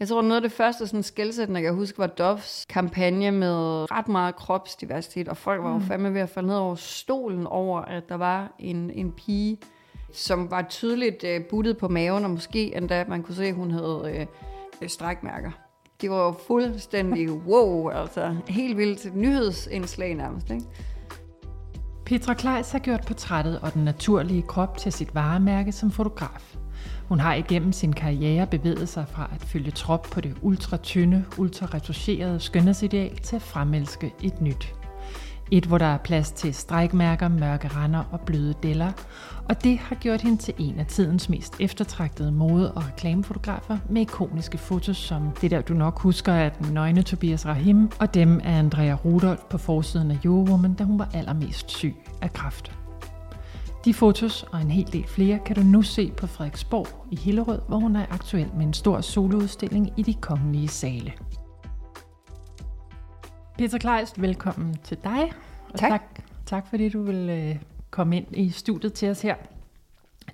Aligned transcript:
Jeg 0.00 0.08
tror, 0.08 0.22
noget 0.22 0.36
af 0.36 0.42
det 0.42 0.52
første 0.52 0.86
sådan 0.86 1.02
skældsættende, 1.02 1.60
jeg 1.60 1.66
kan 1.66 1.74
huske, 1.74 1.98
var 1.98 2.06
Doves 2.06 2.66
kampagne 2.68 3.30
med 3.30 3.90
ret 3.90 4.08
meget 4.08 4.36
kropsdiversitet, 4.36 5.28
og 5.28 5.36
folk 5.36 5.62
var 5.62 5.72
jo 5.72 5.78
fandme 5.78 6.14
ved 6.14 6.20
at 6.20 6.28
falde 6.28 6.48
ned 6.48 6.56
over 6.56 6.74
stolen 6.74 7.46
over, 7.46 7.80
at 7.80 8.08
der 8.08 8.14
var 8.14 8.54
en, 8.58 8.90
en 8.90 9.12
pige, 9.12 9.58
som 10.12 10.50
var 10.50 10.66
tydeligt 10.68 11.24
øh, 11.24 11.44
buttet 11.44 11.78
på 11.78 11.88
maven, 11.88 12.24
og 12.24 12.30
måske 12.30 12.76
endda 12.76 13.04
man 13.08 13.22
kunne 13.22 13.34
se, 13.34 13.44
at 13.44 13.54
hun 13.54 13.70
havde 13.70 14.28
øh, 14.82 14.88
strækmærker. 14.88 15.50
Det 16.00 16.10
var 16.10 16.24
jo 16.24 16.34
fuldstændig 16.46 17.30
wow, 17.50 17.88
altså 17.88 18.36
helt 18.48 18.76
vildt 18.76 19.16
nyhedsindslag 19.16 20.14
nærmest, 20.14 20.50
ikke? 20.50 20.64
Petra 22.06 22.34
Kleis 22.34 22.72
har 22.72 22.78
gjort 22.78 23.04
portrættet 23.06 23.60
og 23.60 23.74
den 23.74 23.84
naturlige 23.84 24.42
krop 24.42 24.76
til 24.76 24.92
sit 24.92 25.14
varemærke 25.14 25.72
som 25.72 25.90
fotograf. 25.90 26.56
Hun 27.08 27.20
har 27.20 27.34
igennem 27.34 27.72
sin 27.72 27.92
karriere 27.92 28.46
bevæget 28.46 28.88
sig 28.88 29.04
fra 29.08 29.30
at 29.34 29.40
følge 29.40 29.70
trop 29.70 30.02
på 30.12 30.20
det 30.20 30.34
ultra-tynde, 30.42 31.24
ultra-retuscherede 31.38 32.40
skønhedsideal 32.40 33.16
til 33.16 33.36
at 33.36 33.42
fremelske 33.42 34.14
et 34.22 34.40
nyt. 34.40 34.74
Et, 35.50 35.64
hvor 35.64 35.78
der 35.78 35.86
er 35.86 35.98
plads 35.98 36.32
til 36.32 36.54
strækmærker, 36.54 37.28
mørke 37.28 37.68
render 37.68 38.04
og 38.12 38.20
bløde 38.20 38.54
deller, 38.62 38.92
og 39.48 39.64
det 39.64 39.78
har 39.78 39.96
gjort 39.96 40.20
hende 40.20 40.36
til 40.36 40.54
en 40.58 40.78
af 40.78 40.86
tidens 40.86 41.28
mest 41.28 41.56
eftertragtede 41.60 42.32
mode- 42.32 42.72
og 42.72 42.84
reklamefotografer 42.86 43.78
med 43.90 44.02
ikoniske 44.02 44.58
fotos 44.58 44.96
som 44.96 45.30
det 45.40 45.50
der, 45.50 45.60
du 45.60 45.74
nok 45.74 46.00
husker 46.00 46.32
af 46.32 46.52
den 46.52 46.74
nøgne 46.74 47.02
Tobias 47.02 47.46
Rahim, 47.46 47.90
og 48.00 48.14
dem 48.14 48.40
af 48.44 48.58
Andrea 48.58 48.94
Rudolph 48.94 49.42
på 49.50 49.58
forsiden 49.58 50.10
af 50.10 50.18
Eurowoman, 50.24 50.74
da 50.74 50.84
hun 50.84 50.98
var 50.98 51.08
allermest 51.14 51.70
syg 51.70 51.96
af 52.22 52.32
kræft. 52.32 52.72
De 53.88 53.94
fotos 53.94 54.42
og 54.42 54.60
en 54.60 54.70
hel 54.70 54.92
del 54.92 55.06
flere 55.06 55.38
kan 55.46 55.56
du 55.56 55.62
nu 55.62 55.82
se 55.82 56.12
på 56.16 56.26
Frederiksborg 56.26 57.06
i 57.10 57.16
Hillerød, 57.16 57.60
hvor 57.68 57.76
hun 57.78 57.96
er 57.96 58.06
aktuel 58.10 58.50
med 58.56 58.66
en 58.66 58.72
stor 58.72 59.00
soloudstilling 59.00 59.92
i 59.96 60.02
de 60.02 60.14
kongelige 60.14 60.68
sale. 60.68 61.12
Peter 63.58 63.78
Kleist, 63.78 64.22
velkommen 64.22 64.76
til 64.84 64.98
dig. 65.04 65.32
Og 65.72 65.78
tak. 65.78 65.90
tak. 65.90 66.02
Tak 66.46 66.66
fordi 66.70 66.88
du 66.88 67.02
vil 67.02 67.30
øh, 67.30 67.56
komme 67.90 68.16
ind 68.16 68.26
i 68.36 68.50
studiet 68.50 68.92
til 68.92 69.10
os 69.10 69.22
her. 69.22 69.34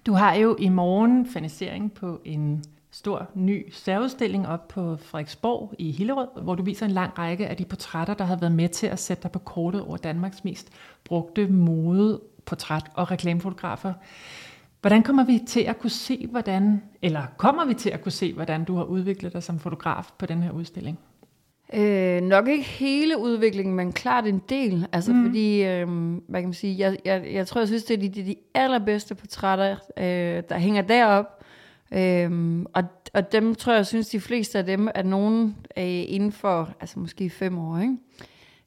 Du 0.06 0.12
har 0.12 0.34
jo 0.34 0.56
i 0.58 0.68
morgen 0.68 1.26
fanisering 1.26 1.92
på 1.92 2.20
en 2.24 2.64
stor 2.90 3.30
ny 3.34 3.72
særudstilling 3.72 4.48
op 4.48 4.68
på 4.68 4.96
Frederiksborg 4.96 5.74
i 5.78 5.90
Hillerød, 5.90 6.42
hvor 6.42 6.54
du 6.54 6.62
viser 6.62 6.86
en 6.86 6.92
lang 6.92 7.18
række 7.18 7.46
af 7.46 7.56
de 7.56 7.64
portrætter, 7.64 8.14
der 8.14 8.24
har 8.24 8.36
været 8.36 8.52
med 8.52 8.68
til 8.68 8.86
at 8.86 8.98
sætte 8.98 9.22
dig 9.22 9.30
på 9.30 9.38
kortet 9.38 9.82
over 9.82 9.96
Danmarks 9.96 10.44
mest 10.44 10.70
brugte 11.04 11.46
mode, 11.46 12.20
portræt- 12.46 12.90
og 12.94 13.10
reklamefotografer. 13.10 13.92
Hvordan 14.80 15.02
kommer 15.02 15.24
vi 15.24 15.40
til 15.46 15.60
at 15.60 15.78
kunne 15.78 15.90
se, 15.90 16.26
hvordan, 16.30 16.82
eller 17.02 17.22
kommer 17.36 17.64
vi 17.64 17.74
til 17.74 17.90
at 17.90 18.02
kunne 18.02 18.12
se, 18.12 18.32
hvordan 18.32 18.64
du 18.64 18.76
har 18.76 18.84
udviklet 18.84 19.32
dig 19.32 19.42
som 19.42 19.58
fotograf 19.58 20.06
på 20.18 20.26
den 20.26 20.42
her 20.42 20.50
udstilling? 20.50 20.98
Øh, 21.74 22.20
nok 22.20 22.48
ikke 22.48 22.64
hele 22.64 23.18
udviklingen, 23.18 23.74
men 23.74 23.92
klart 23.92 24.26
en 24.26 24.42
del. 24.48 24.86
Altså 24.92 25.12
mm. 25.12 25.26
fordi, 25.26 25.64
øh, 25.64 25.88
hvad 26.28 26.40
kan 26.40 26.48
man 26.48 26.52
sige, 26.52 26.78
jeg, 26.78 26.98
jeg, 27.04 27.32
jeg 27.32 27.46
tror, 27.46 27.60
jeg 27.60 27.68
synes, 27.68 27.84
det 27.84 27.94
er 27.94 28.00
de, 28.00 28.08
de, 28.08 28.26
de 28.26 28.36
allerbedste 28.54 29.14
portrætter, 29.14 29.76
øh, 29.96 30.42
der 30.48 30.58
hænger 30.58 30.82
derop. 30.82 31.44
Øh, 31.92 32.60
og, 32.74 32.82
og 33.14 33.32
dem 33.32 33.54
tror 33.54 33.72
jeg, 33.72 33.78
jeg 33.78 33.86
synes, 33.86 34.08
de 34.08 34.20
fleste 34.20 34.58
af 34.58 34.64
dem 34.66 34.88
er 34.94 35.02
nogen 35.02 35.56
øh, 35.76 35.84
inden 35.86 36.32
for, 36.32 36.74
altså 36.80 36.98
måske 36.98 37.30
fem 37.30 37.58
år, 37.58 37.78
ikke? 37.78 37.96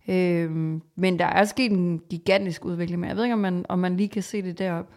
Øh, 0.08 0.52
men 0.96 1.20
der 1.20 1.26
er 1.26 1.44
sket 1.44 1.72
en 1.72 2.02
gigantisk 2.10 2.66
udvikling, 2.66 3.00
men 3.00 3.08
jeg 3.08 3.18
ved 3.18 3.24
ikke, 3.24 3.34
om 3.34 3.40
man, 3.40 3.66
om 3.70 3.80
man 3.80 3.98
lige 3.98 4.10
kan 4.10 4.24
se 4.24 4.42
det 4.42 4.60
derop. 4.60 4.94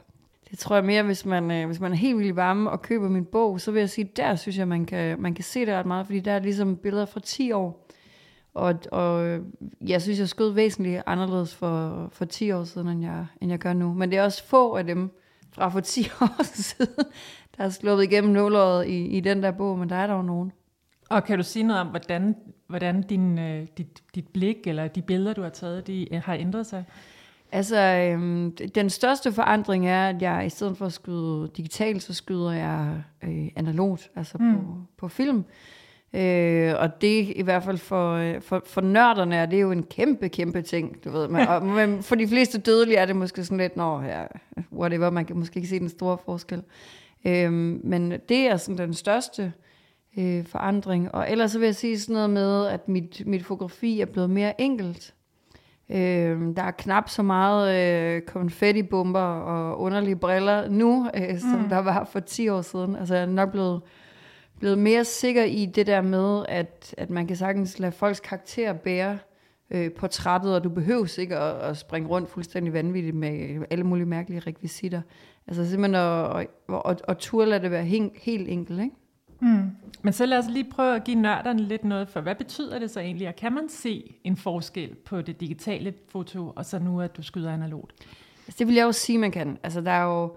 Det 0.50 0.58
tror 0.58 0.76
jeg 0.76 0.84
mere, 0.84 1.02
hvis 1.02 1.26
man, 1.26 1.50
øh, 1.50 1.66
hvis 1.66 1.80
man 1.80 1.92
er 1.92 1.96
helt 1.96 2.18
vildt 2.18 2.36
varme 2.36 2.70
og 2.70 2.82
køber 2.82 3.08
min 3.08 3.24
bog, 3.24 3.60
så 3.60 3.70
vil 3.70 3.80
jeg 3.80 3.90
sige, 3.90 4.10
der 4.16 4.34
synes 4.34 4.58
jeg, 4.58 4.68
man 4.68 4.86
kan, 4.86 5.20
man 5.20 5.34
kan 5.34 5.44
se 5.44 5.66
det 5.66 5.74
ret 5.74 5.86
meget, 5.86 6.06
fordi 6.06 6.20
der 6.20 6.32
er 6.32 6.38
ligesom 6.38 6.76
billeder 6.76 7.06
fra 7.06 7.20
10 7.20 7.52
år. 7.52 7.86
Og, 8.54 8.74
og 8.92 9.26
øh, 9.26 9.42
jeg 9.80 10.02
synes, 10.02 10.18
jeg 10.18 10.28
skød 10.28 10.52
væsentligt 10.52 11.02
anderledes 11.06 11.54
for, 11.54 12.08
for 12.12 12.24
10 12.24 12.50
år 12.50 12.64
siden, 12.64 12.88
end 12.88 13.02
jeg, 13.02 13.26
end 13.40 13.50
jeg 13.50 13.58
gør 13.58 13.72
nu. 13.72 13.94
Men 13.94 14.10
det 14.10 14.18
er 14.18 14.22
også 14.22 14.44
få 14.44 14.74
af 14.74 14.84
dem 14.84 15.10
fra 15.52 15.68
for 15.68 15.80
10 15.80 16.00
år 16.20 16.42
siden, 16.42 16.94
der 17.56 17.64
er 17.64 17.68
slået 17.68 18.04
igennem 18.04 18.32
nålåret 18.32 18.86
i, 18.86 19.06
i 19.06 19.20
den 19.20 19.42
der 19.42 19.50
bog, 19.50 19.78
men 19.78 19.88
der 19.88 19.96
er 19.96 20.06
der 20.06 20.14
jo 20.14 20.22
nogen. 20.22 20.52
Og 21.10 21.24
kan 21.24 21.38
du 21.38 21.44
sige 21.44 21.62
noget 21.62 21.80
om, 21.80 21.86
hvordan, 21.86 22.36
hvordan 22.70 23.02
din, 23.02 23.38
øh, 23.38 23.66
dit, 23.78 24.02
dit 24.14 24.28
blik 24.28 24.66
eller 24.66 24.88
de 24.88 25.02
billeder, 25.02 25.32
du 25.32 25.42
har 25.42 25.48
taget, 25.48 25.86
de 25.86 26.14
øh, 26.14 26.20
har 26.24 26.34
ændret 26.34 26.66
sig? 26.66 26.84
Altså, 27.52 27.76
øhm, 27.76 28.56
den 28.74 28.90
største 28.90 29.32
forandring 29.32 29.88
er, 29.88 30.08
at 30.08 30.22
jeg 30.22 30.46
i 30.46 30.48
stedet 30.48 30.76
for 30.76 30.86
at 30.86 30.92
skyde 30.92 31.50
digitalt, 31.56 32.02
så 32.02 32.14
skyder 32.14 32.52
jeg 32.52 33.02
øh, 33.24 33.48
analogt, 33.56 34.10
altså 34.16 34.38
mm. 34.38 34.54
på, 34.54 34.64
på 34.96 35.08
film. 35.08 35.44
Øh, 36.12 36.74
og 36.78 37.00
det 37.00 37.32
i 37.36 37.42
hvert 37.42 37.62
fald 37.62 37.78
for, 37.78 38.12
øh, 38.12 38.40
for, 38.40 38.62
for 38.66 38.80
nørderne 38.80 39.36
er 39.36 39.46
det 39.46 39.60
jo 39.60 39.70
en 39.70 39.82
kæmpe, 39.82 40.28
kæmpe 40.28 40.62
ting, 40.62 41.04
du 41.04 41.10
ved. 41.10 41.28
Men, 41.28 41.48
og, 41.48 41.66
men 41.78 42.02
for 42.02 42.14
de 42.14 42.28
fleste 42.28 42.58
dødelige 42.58 42.98
er 42.98 43.06
det 43.06 43.16
måske 43.16 43.44
sådan 43.44 43.58
lidt, 43.58 43.76
når 43.76 44.02
ja, 44.02 44.24
whatever, 44.72 45.10
man 45.10 45.24
kan 45.24 45.38
måske 45.38 45.56
ikke 45.56 45.68
se 45.68 45.78
den 45.78 45.88
store 45.88 46.18
forskel. 46.24 46.62
Øh, 47.26 47.52
men 47.52 48.10
det 48.28 48.38
er 48.38 48.56
sådan 48.56 48.78
den 48.78 48.94
største 48.94 49.42
øh, 49.42 49.50
forandring. 50.46 51.14
Og 51.14 51.30
ellers 51.30 51.50
så 51.50 51.58
vil 51.58 51.66
jeg 51.66 51.74
sige 51.74 52.00
sådan 52.00 52.14
noget 52.14 52.30
med, 52.30 52.66
at 52.66 52.88
mit, 52.88 53.22
mit 53.26 53.44
fotografi 53.44 54.00
er 54.00 54.06
blevet 54.06 54.30
mere 54.30 54.60
enkelt. 54.60 55.14
Øh, 55.90 56.56
der 56.56 56.62
er 56.62 56.70
knap 56.70 57.08
så 57.08 57.22
meget 57.22 57.76
øh, 57.76 58.22
konfettibomber 58.22 59.20
og 59.20 59.80
underlige 59.80 60.16
briller 60.16 60.68
nu, 60.68 61.10
øh, 61.14 61.38
som 61.38 61.60
mm. 61.60 61.68
der 61.68 61.78
var 61.78 62.08
for 62.12 62.20
10 62.20 62.48
år 62.48 62.62
siden. 62.62 62.96
Altså 62.96 63.14
jeg 63.14 63.22
er 63.22 63.26
nok 63.26 63.50
blevet 63.50 63.80
blevet 64.60 64.78
mere 64.78 65.04
sikker 65.04 65.44
i 65.44 65.66
det 65.66 65.86
der 65.86 66.00
med, 66.00 66.44
at, 66.48 66.94
at 66.98 67.10
man 67.10 67.26
kan 67.26 67.36
sagtens 67.36 67.78
lade 67.78 67.92
folks 67.92 68.20
karakter 68.20 68.72
bære 68.72 69.18
øh, 69.70 69.92
portrættet, 69.92 70.54
og 70.54 70.64
du 70.64 70.68
behøver 70.68 71.18
ikke 71.18 71.36
at, 71.36 71.70
at 71.70 71.76
springe 71.76 72.08
rundt 72.08 72.30
fuldstændig 72.30 72.72
vanvittigt 72.72 73.16
med 73.16 73.62
alle 73.70 73.84
mulige 73.84 74.06
mærkelige 74.06 74.40
rekvisitter. 74.40 75.02
Altså 75.46 75.70
simpelthen 75.70 75.94
at, 75.94 76.36
at, 76.36 76.82
at, 76.84 77.02
at 77.08 77.18
turde 77.18 77.50
lade 77.50 77.62
det 77.62 77.70
være 77.70 77.84
helt, 77.84 78.12
helt 78.16 78.48
enkelt, 78.48 78.80
ikke? 78.80 78.96
Mm. 79.40 79.70
Men 80.02 80.12
så 80.12 80.26
lad 80.26 80.38
os 80.38 80.48
lige 80.50 80.70
prøve 80.70 80.96
at 80.96 81.04
give 81.04 81.16
nørderne 81.16 81.62
lidt 81.62 81.84
noget 81.84 82.08
for, 82.08 82.20
hvad 82.20 82.34
betyder 82.34 82.78
det 82.78 82.90
så 82.90 83.00
egentlig, 83.00 83.28
og 83.28 83.36
kan 83.36 83.52
man 83.52 83.68
se 83.68 84.14
en 84.24 84.36
forskel 84.36 84.94
på 84.94 85.22
det 85.22 85.40
digitale 85.40 85.94
foto, 86.08 86.52
og 86.56 86.66
så 86.66 86.78
nu, 86.78 87.00
at 87.00 87.16
du 87.16 87.22
skyder 87.22 87.52
analogt? 87.52 87.92
Altså, 88.46 88.58
det 88.58 88.66
vil 88.66 88.74
jeg 88.74 88.84
jo 88.84 88.92
sige, 88.92 89.18
man 89.18 89.30
kan. 89.30 89.58
Altså, 89.62 89.80
der 89.80 89.90
er 89.90 90.04
jo 90.04 90.36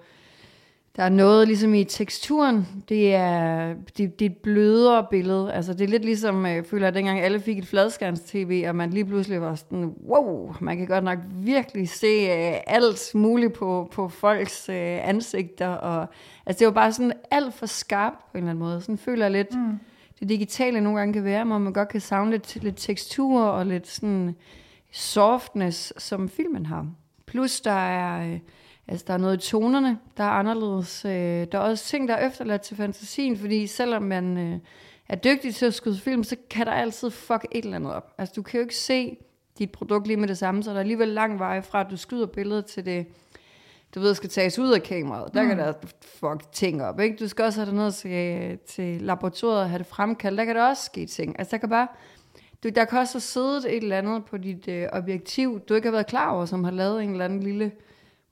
der 0.95 1.03
er 1.03 1.09
noget 1.09 1.47
ligesom 1.47 1.73
i 1.73 1.83
teksturen, 1.83 2.67
det 2.89 3.15
er, 3.15 3.73
det, 3.97 4.19
det 4.19 4.25
er 4.25 4.29
et 4.29 4.37
blødere 4.37 5.05
billede. 5.09 5.53
Altså 5.53 5.73
det 5.73 5.81
er 5.81 5.87
lidt 5.87 6.05
ligesom, 6.05 6.45
jeg 6.45 6.65
føler, 6.65 6.87
at 6.87 6.93
dengang 6.93 7.19
alle 7.19 7.39
fik 7.39 7.57
et 7.57 7.67
fladskærms-tv, 7.67 8.65
og 8.67 8.75
man 8.75 8.89
lige 8.89 9.05
pludselig 9.05 9.41
var 9.41 9.55
sådan, 9.55 9.93
wow, 10.07 10.55
man 10.61 10.77
kan 10.77 10.87
godt 10.87 11.03
nok 11.03 11.19
virkelig 11.35 11.89
se 11.89 12.25
uh, 12.25 12.57
alt 12.67 13.11
muligt 13.15 13.53
på, 13.53 13.89
på 13.91 14.09
folks 14.09 14.69
uh, 14.69 14.75
ansigter. 15.09 15.67
Og, 15.67 16.07
altså 16.45 16.59
det 16.59 16.67
var 16.67 16.73
bare 16.73 16.93
sådan 16.93 17.13
alt 17.31 17.53
for 17.53 17.65
skarpt 17.65 18.31
på 18.31 18.37
en 18.37 18.37
eller 18.37 18.51
anden 18.51 18.65
måde. 18.65 18.81
Sådan 18.81 18.97
føler 18.97 19.25
jeg 19.25 19.31
lidt, 19.31 19.55
mm. 19.55 19.79
det 20.19 20.29
digitale 20.29 20.81
nogle 20.81 20.99
gange 20.99 21.13
kan 21.13 21.23
være, 21.23 21.45
hvor 21.45 21.57
man 21.57 21.73
godt 21.73 21.89
kan 21.89 22.01
savne 22.01 22.31
lidt, 22.31 22.63
lidt 22.63 22.77
tekstur 22.77 23.41
og 23.41 23.65
lidt 23.65 23.87
sådan 23.87 24.35
softness, 24.91 25.93
som 25.97 26.29
filmen 26.29 26.65
har. 26.65 26.87
Plus 27.25 27.61
der 27.61 27.71
er... 27.71 28.33
Uh, 28.33 28.39
Altså, 28.87 29.05
der 29.07 29.13
er 29.13 29.17
noget 29.17 29.45
i 29.45 29.49
tonerne, 29.49 29.97
der 30.17 30.23
er 30.23 30.29
anderledes. 30.29 31.05
Øh, 31.05 31.11
der 31.51 31.57
er 31.57 31.59
også 31.59 31.85
ting, 31.85 32.07
der 32.07 32.13
er 32.13 32.27
efterladt 32.27 32.61
til 32.61 32.77
fantasien, 32.77 33.37
fordi 33.37 33.67
selvom 33.67 34.03
man 34.03 34.37
øh, 34.37 34.59
er 35.09 35.15
dygtig 35.15 35.55
til 35.55 35.65
at 35.65 35.73
skyde 35.73 35.97
film, 35.97 36.23
så 36.23 36.35
kan 36.49 36.65
der 36.65 36.71
altid 36.71 37.09
fuck 37.09 37.45
et 37.51 37.63
eller 37.65 37.75
andet 37.75 37.93
op. 37.93 38.13
Altså, 38.17 38.33
du 38.35 38.41
kan 38.41 38.57
jo 38.57 38.61
ikke 38.61 38.75
se 38.75 39.17
dit 39.57 39.71
produkt 39.71 40.07
lige 40.07 40.17
med 40.17 40.27
det 40.27 40.37
samme, 40.37 40.63
så 40.63 40.69
der 40.69 40.75
er 40.75 40.79
alligevel 40.79 41.07
lang 41.07 41.39
vej 41.39 41.61
fra, 41.61 41.81
at 41.81 41.87
du 41.91 41.97
skyder 41.97 42.25
billedet 42.25 42.65
til 42.65 42.85
det, 42.85 43.05
du 43.95 43.99
ved, 43.99 44.15
skal 44.15 44.29
tages 44.29 44.59
ud 44.59 44.71
af 44.71 44.83
kameraet. 44.83 45.33
Der 45.33 45.41
mm. 45.41 45.47
kan 45.47 45.57
der 45.57 45.73
fuck 46.01 46.51
ting 46.51 46.83
op, 46.83 46.99
ikke? 46.99 47.17
Du 47.17 47.27
skal 47.27 47.45
også 47.45 47.59
have 47.59 47.65
det 47.65 47.75
ned 47.75 47.91
til, 47.91 48.57
til 48.67 49.01
laboratoriet 49.01 49.59
og 49.59 49.69
have 49.69 49.79
det 49.79 49.87
fremkaldt. 49.87 50.37
Der 50.37 50.45
kan 50.45 50.55
der 50.55 50.63
også 50.63 50.83
ske 50.83 51.05
ting. 51.05 51.35
Altså, 51.39 51.51
der 51.51 51.57
kan 51.57 51.69
bare... 51.69 51.87
Du, 52.63 52.69
der 52.69 52.85
kan 52.85 52.99
også 52.99 53.13
have 53.13 53.21
siddet 53.21 53.77
et 53.77 53.83
eller 53.83 53.97
andet 53.97 54.25
på 54.25 54.37
dit 54.37 54.67
øh, 54.67 54.87
objektiv, 54.91 55.59
du 55.59 55.73
ikke 55.73 55.87
har 55.87 55.91
været 55.91 56.07
klar 56.07 56.31
over, 56.31 56.45
som 56.45 56.63
har 56.63 56.71
lavet 56.71 57.03
en 57.03 57.11
eller 57.11 57.25
anden 57.25 57.43
lille 57.43 57.71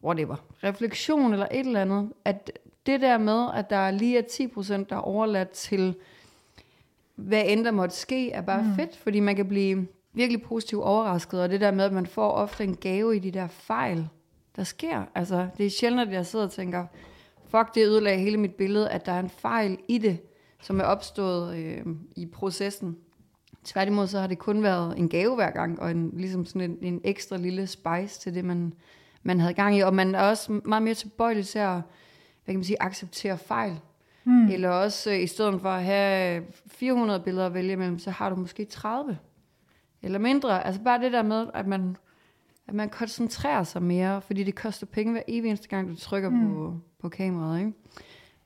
whatever, 0.03 0.35
refleksion 0.63 1.33
eller 1.33 1.47
et 1.51 1.65
eller 1.65 1.81
andet, 1.81 2.13
at 2.25 2.51
det 2.85 3.01
der 3.01 3.17
med, 3.17 3.47
at 3.53 3.69
der 3.69 3.91
lige 3.91 4.17
er 4.17 4.21
10%, 4.21 4.73
der 4.89 4.95
er 4.95 4.99
overladt 4.99 5.49
til, 5.49 5.95
hvad 7.15 7.43
end 7.47 7.65
der 7.65 7.71
måtte 7.71 7.95
ske, 7.95 8.31
er 8.31 8.41
bare 8.41 8.61
mm. 8.61 8.75
fedt, 8.75 8.97
fordi 8.97 9.19
man 9.19 9.35
kan 9.35 9.47
blive 9.47 9.87
virkelig 10.13 10.41
positivt 10.41 10.83
overrasket, 10.83 11.41
og 11.41 11.49
det 11.49 11.61
der 11.61 11.71
med, 11.71 11.85
at 11.85 11.93
man 11.93 12.05
får 12.05 12.31
ofte 12.31 12.63
en 12.63 12.75
gave 12.75 13.15
i 13.15 13.19
de 13.19 13.31
der 13.31 13.47
fejl, 13.47 14.07
der 14.55 14.63
sker. 14.63 15.03
Altså, 15.15 15.47
det 15.57 15.65
er 15.65 15.69
sjældent, 15.69 16.01
at 16.09 16.13
jeg 16.13 16.25
sidder 16.25 16.45
og 16.45 16.51
tænker, 16.51 16.85
fuck, 17.47 17.75
det 17.75 17.85
ødelagde 17.85 18.19
hele 18.19 18.37
mit 18.37 18.55
billede, 18.55 18.89
at 18.89 19.05
der 19.05 19.11
er 19.11 19.19
en 19.19 19.29
fejl 19.29 19.77
i 19.87 19.97
det, 19.97 20.19
som 20.61 20.79
er 20.79 20.83
opstået 20.83 21.57
øh, 21.57 21.85
i 22.15 22.25
processen. 22.25 22.97
Tværtimod 23.63 24.07
så 24.07 24.19
har 24.19 24.27
det 24.27 24.39
kun 24.39 24.63
været 24.63 24.97
en 24.97 25.09
gave 25.09 25.35
hver 25.35 25.51
gang, 25.51 25.79
og 25.79 25.91
en, 25.91 26.11
ligesom 26.13 26.45
sådan 26.45 26.71
en, 26.71 26.77
en 26.81 27.01
ekstra 27.03 27.37
lille 27.37 27.67
spice 27.67 28.19
til 28.19 28.35
det, 28.35 28.45
man, 28.45 28.73
man 29.23 29.39
havde 29.39 29.53
gang 29.53 29.77
i, 29.77 29.79
og 29.79 29.93
man 29.93 30.15
er 30.15 30.21
også 30.21 30.61
meget 30.65 30.83
mere 30.83 30.93
tilbøjelig 30.93 31.47
til 31.47 31.59
at 31.59 31.81
hvad 32.45 32.53
kan 32.53 32.59
man 32.59 32.63
sige, 32.63 32.81
acceptere 32.83 33.37
fejl. 33.37 33.79
Mm. 34.23 34.47
Eller 34.47 34.69
også 34.69 35.11
øh, 35.11 35.19
i 35.19 35.27
stedet 35.27 35.61
for 35.61 35.69
at 35.69 35.83
have 35.83 36.43
400 36.67 37.19
billeder 37.19 37.45
at 37.45 37.53
vælge 37.53 37.71
imellem, 37.71 37.99
så 37.99 38.11
har 38.11 38.29
du 38.29 38.35
måske 38.35 38.65
30. 38.65 39.17
Eller 40.01 40.19
mindre. 40.19 40.65
Altså 40.65 40.81
bare 40.81 41.01
det 41.01 41.11
der 41.11 41.23
med, 41.23 41.47
at 41.53 41.67
man, 41.67 41.95
at 42.67 42.73
man 42.73 42.89
koncentrerer 42.89 43.63
sig 43.63 43.83
mere, 43.83 44.21
fordi 44.21 44.43
det 44.43 44.55
koster 44.55 44.85
penge 44.85 45.11
hver 45.11 45.21
evig 45.27 45.49
eneste 45.49 45.67
gang, 45.67 45.89
du 45.89 45.95
trykker 45.95 46.29
mm. 46.29 46.53
på, 46.53 46.75
på 46.99 47.09
kameraet. 47.09 47.59
Ikke? 47.59 47.73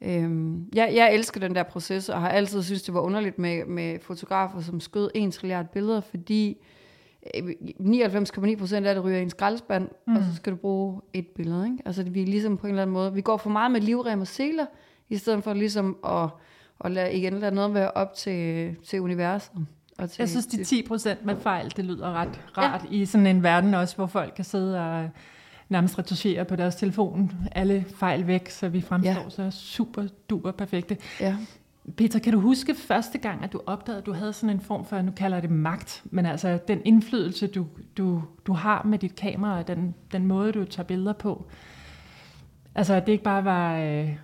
Øhm, 0.02 0.70
jeg, 0.74 0.92
jeg 0.96 1.14
elsker 1.14 1.40
den 1.40 1.56
der 1.56 1.64
proces, 1.64 2.10
og 2.10 2.22
har 2.22 2.30
altid 2.30 2.64
synes 2.64 2.84
det 2.84 2.94
var 2.94 3.02
underligt 3.02 3.40
med, 3.40 3.66
med 3.66 4.00
fotografer, 4.00 4.62
som 4.62 4.80
skød 4.80 5.10
en 5.16 5.32
trilliard 5.32 5.68
billeder, 5.72 6.02
fordi 6.02 6.58
99,9 7.34 8.56
procent 8.56 8.86
af 8.88 8.96
det 8.96 9.04
ryger 9.04 9.18
i 9.18 9.22
en 9.22 9.30
skraldespand, 9.30 9.90
mm. 10.08 10.16
og 10.16 10.24
så 10.24 10.36
skal 10.36 10.54
du 10.54 10.58
bruge 10.58 11.02
et 11.14 11.28
billede. 11.28 11.66
Ikke? 11.66 11.78
Altså 11.86 12.04
vi 12.04 12.22
er 12.22 12.26
ligesom 12.26 12.58
på 12.58 12.68
en 12.68 12.72
eller 12.72 12.82
anden 12.82 12.94
måde, 12.94 13.14
vi 13.14 13.22
går 13.22 13.38
for 13.38 13.50
meget 13.50 13.72
med 13.72 13.82
livrem 13.82 14.22
og 14.22 14.28
seler, 14.28 14.66
i 15.10 15.18
stedet 15.18 15.44
for 15.44 15.54
ligesom 15.54 15.98
at, 16.06 16.30
at 16.86 16.92
lade, 16.92 17.14
igen 17.14 17.40
lade 17.40 17.56
noget 17.56 17.74
være 17.74 17.92
op 17.92 18.14
til, 18.14 18.76
til 18.86 19.02
universet. 19.02 19.52
Og 19.98 20.10
til, 20.10 20.22
jeg 20.22 20.30
synes, 20.30 20.46
de 20.46 20.64
10 20.64 20.88
procent 20.88 21.26
med 21.26 21.36
fejl, 21.36 21.74
det 21.76 21.86
lyder 21.86 22.14
ret 22.14 22.42
rart 22.58 22.82
ja. 22.92 22.96
i 22.96 23.06
sådan 23.06 23.28
en 23.28 23.44
verden 23.44 23.74
også, 23.74 23.96
hvor 23.96 24.08
folk 24.08 24.34
kan 24.36 24.46
sidde 24.46 24.80
og 24.80 25.10
nærmest 25.70 26.00
retuschere 26.00 26.46
på 26.46 26.56
deres 26.56 26.76
telefon 26.76 27.32
alle 27.52 27.86
fejl 27.96 28.28
væk, 28.28 28.50
så 28.50 28.70
vi 28.70 28.82
fremstår 28.82 29.24
ja. 29.24 29.30
så 29.30 29.52
super 29.52 30.04
duper 30.30 30.52
perfekte. 30.52 30.98
Ja. 31.20 31.36
Peter, 31.98 32.20
kan 32.20 32.34
du 32.34 32.40
huske 32.40 32.76
første 32.76 33.18
gang, 33.18 33.44
at 33.44 33.54
du 33.54 33.62
opdagede, 33.66 34.00
at 34.00 34.06
du 34.06 34.14
havde 34.14 34.34
sådan 34.34 34.56
en 34.56 34.62
form 34.62 34.86
for, 34.86 35.02
nu 35.02 35.12
kalder 35.12 35.40
det 35.40 35.50
magt, 35.50 36.04
men 36.06 36.26
altså 36.26 36.60
den 36.68 36.82
indflydelse, 36.86 37.48
du, 37.48 37.66
du, 37.98 38.24
du 38.48 38.54
har 38.54 38.84
med 38.86 39.00
dit 39.00 39.16
kamera, 39.16 39.60
og 39.60 39.68
den, 39.68 39.96
den 40.12 40.26
måde, 40.26 40.52
du 40.52 40.66
tager 40.66 40.88
billeder 40.88 41.14
på? 41.14 41.46
Altså, 42.76 42.94
at 42.94 43.06
det 43.06 43.12
ikke 43.12 43.24
bare 43.24 43.46
var 43.46 43.78
øh, 43.78 44.18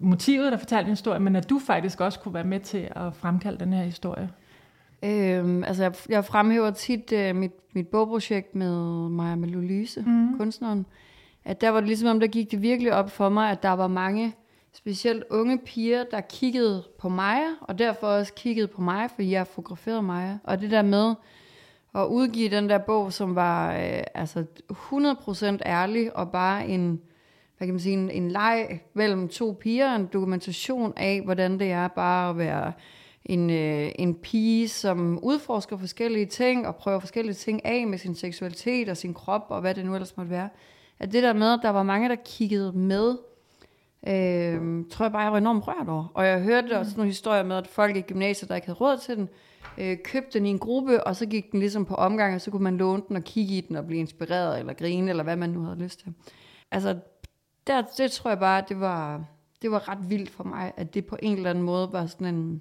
motivet, 0.00 0.52
der 0.52 0.58
fortalte 0.58 0.86
en 0.86 0.92
historie, 0.92 1.20
men 1.20 1.36
at 1.36 1.50
du 1.50 1.58
faktisk 1.66 2.00
også 2.00 2.20
kunne 2.20 2.34
være 2.34 2.44
med 2.44 2.60
til 2.60 2.88
at 2.96 3.14
fremkalde 3.14 3.58
den 3.58 3.72
her 3.72 3.82
historie? 3.82 4.30
Øhm, 5.02 5.64
altså, 5.64 5.82
jeg, 5.82 5.94
jeg 6.08 6.24
fremhæver 6.24 6.70
tit 6.70 7.12
øh, 7.12 7.36
mit, 7.36 7.52
mit 7.74 7.88
bogprojekt 7.88 8.54
med 8.54 9.08
Maja 9.08 9.34
Melolise, 9.34 10.00
mm. 10.06 10.36
kunstneren, 10.38 10.86
at 11.44 11.60
der 11.60 11.68
var 11.68 11.80
det 11.80 11.86
ligesom 11.86 12.08
om, 12.08 12.20
der 12.20 12.26
gik 12.26 12.50
det 12.50 12.62
virkelig 12.62 12.92
op 12.92 13.10
for 13.10 13.28
mig, 13.28 13.50
at 13.50 13.62
der 13.62 13.72
var 13.72 13.88
mange 13.88 14.34
specielt 14.76 15.24
unge 15.30 15.58
piger, 15.58 16.04
der 16.04 16.20
kiggede 16.20 16.84
på 16.98 17.08
mig, 17.08 17.40
og 17.60 17.78
derfor 17.78 18.06
også 18.06 18.32
kiggede 18.34 18.66
på 18.66 18.80
mig, 18.80 19.10
fordi 19.10 19.30
jeg 19.30 19.46
fotograferede 19.46 20.02
mig. 20.02 20.38
Og 20.44 20.60
det 20.60 20.70
der 20.70 20.82
med 20.82 21.14
at 21.94 22.06
udgive 22.06 22.50
den 22.50 22.68
der 22.68 22.78
bog, 22.78 23.12
som 23.12 23.34
var 23.34 23.72
øh, 23.72 24.02
altså 24.14 24.44
100% 24.72 25.58
ærlig, 25.66 26.16
og 26.16 26.32
bare 26.32 26.68
en, 26.68 27.00
hvad 27.58 27.66
kan 27.66 27.74
man 27.74 27.80
sige, 27.80 27.92
en, 27.92 28.10
en 28.10 28.30
leg 28.30 28.80
mellem 28.94 29.28
to 29.28 29.56
piger, 29.60 29.94
en 29.94 30.06
dokumentation 30.06 30.92
af, 30.96 31.20
hvordan 31.24 31.58
det 31.58 31.70
er 31.70 31.88
bare 31.88 32.30
at 32.30 32.38
være 32.38 32.72
en, 33.24 33.50
øh, 33.50 33.92
en 33.98 34.14
pige, 34.14 34.68
som 34.68 35.18
udforsker 35.22 35.76
forskellige 35.76 36.26
ting, 36.26 36.66
og 36.66 36.76
prøver 36.76 37.00
forskellige 37.00 37.34
ting 37.34 37.64
af 37.64 37.86
med 37.86 37.98
sin 37.98 38.14
seksualitet 38.14 38.88
og 38.88 38.96
sin 38.96 39.14
krop, 39.14 39.46
og 39.48 39.60
hvad 39.60 39.74
det 39.74 39.84
nu 39.84 39.94
ellers 39.94 40.16
måtte 40.16 40.30
være. 40.30 40.48
At 40.98 41.12
det 41.12 41.22
der 41.22 41.32
med, 41.32 41.52
at 41.52 41.60
der 41.62 41.70
var 41.70 41.82
mange, 41.82 42.08
der 42.08 42.16
kiggede 42.24 42.72
med, 42.72 43.16
øh, 44.06 44.84
tror 44.90 45.04
jeg 45.04 45.12
bare, 45.12 45.22
jeg 45.22 45.32
var 45.32 45.38
enormt 45.38 45.68
rørt 45.68 45.88
over. 45.88 46.06
Og 46.14 46.26
jeg 46.26 46.42
hørte 46.42 46.68
mm. 46.68 46.78
også 46.78 46.92
nogle 46.96 47.10
historier 47.10 47.42
med, 47.42 47.56
at 47.56 47.66
folk 47.66 47.96
i 47.96 48.00
gymnasiet, 48.00 48.48
der 48.48 48.54
ikke 48.54 48.66
havde 48.66 48.78
råd 48.78 48.98
til 48.98 49.16
den, 49.16 49.28
øh, 49.78 49.96
købte 50.04 50.38
den 50.38 50.46
i 50.46 50.50
en 50.50 50.58
gruppe, 50.58 51.06
og 51.06 51.16
så 51.16 51.26
gik 51.26 51.52
den 51.52 51.60
ligesom 51.60 51.84
på 51.84 51.94
omgang, 51.94 52.34
og 52.34 52.40
så 52.40 52.50
kunne 52.50 52.62
man 52.62 52.76
låne 52.76 53.02
den 53.08 53.16
og 53.16 53.24
kigge 53.24 53.54
i 53.54 53.60
den 53.60 53.76
og 53.76 53.86
blive 53.86 54.00
inspireret, 54.00 54.58
eller 54.58 54.72
grine, 54.72 55.10
eller 55.10 55.24
hvad 55.24 55.36
man 55.36 55.50
nu 55.50 55.62
havde 55.62 55.78
lyst 55.78 56.00
til. 56.00 56.12
Altså, 56.70 56.98
der, 57.66 57.82
det 57.96 58.10
tror 58.10 58.30
jeg 58.30 58.38
bare, 58.38 58.64
det 58.68 58.80
var, 58.80 59.24
det 59.62 59.70
var 59.70 59.88
ret 59.88 60.10
vildt 60.10 60.30
for 60.30 60.44
mig, 60.44 60.72
at 60.76 60.94
det 60.94 61.06
på 61.06 61.16
en 61.22 61.36
eller 61.36 61.50
anden 61.50 61.64
måde 61.64 61.88
var 61.92 62.06
sådan 62.06 62.34
en, 62.34 62.60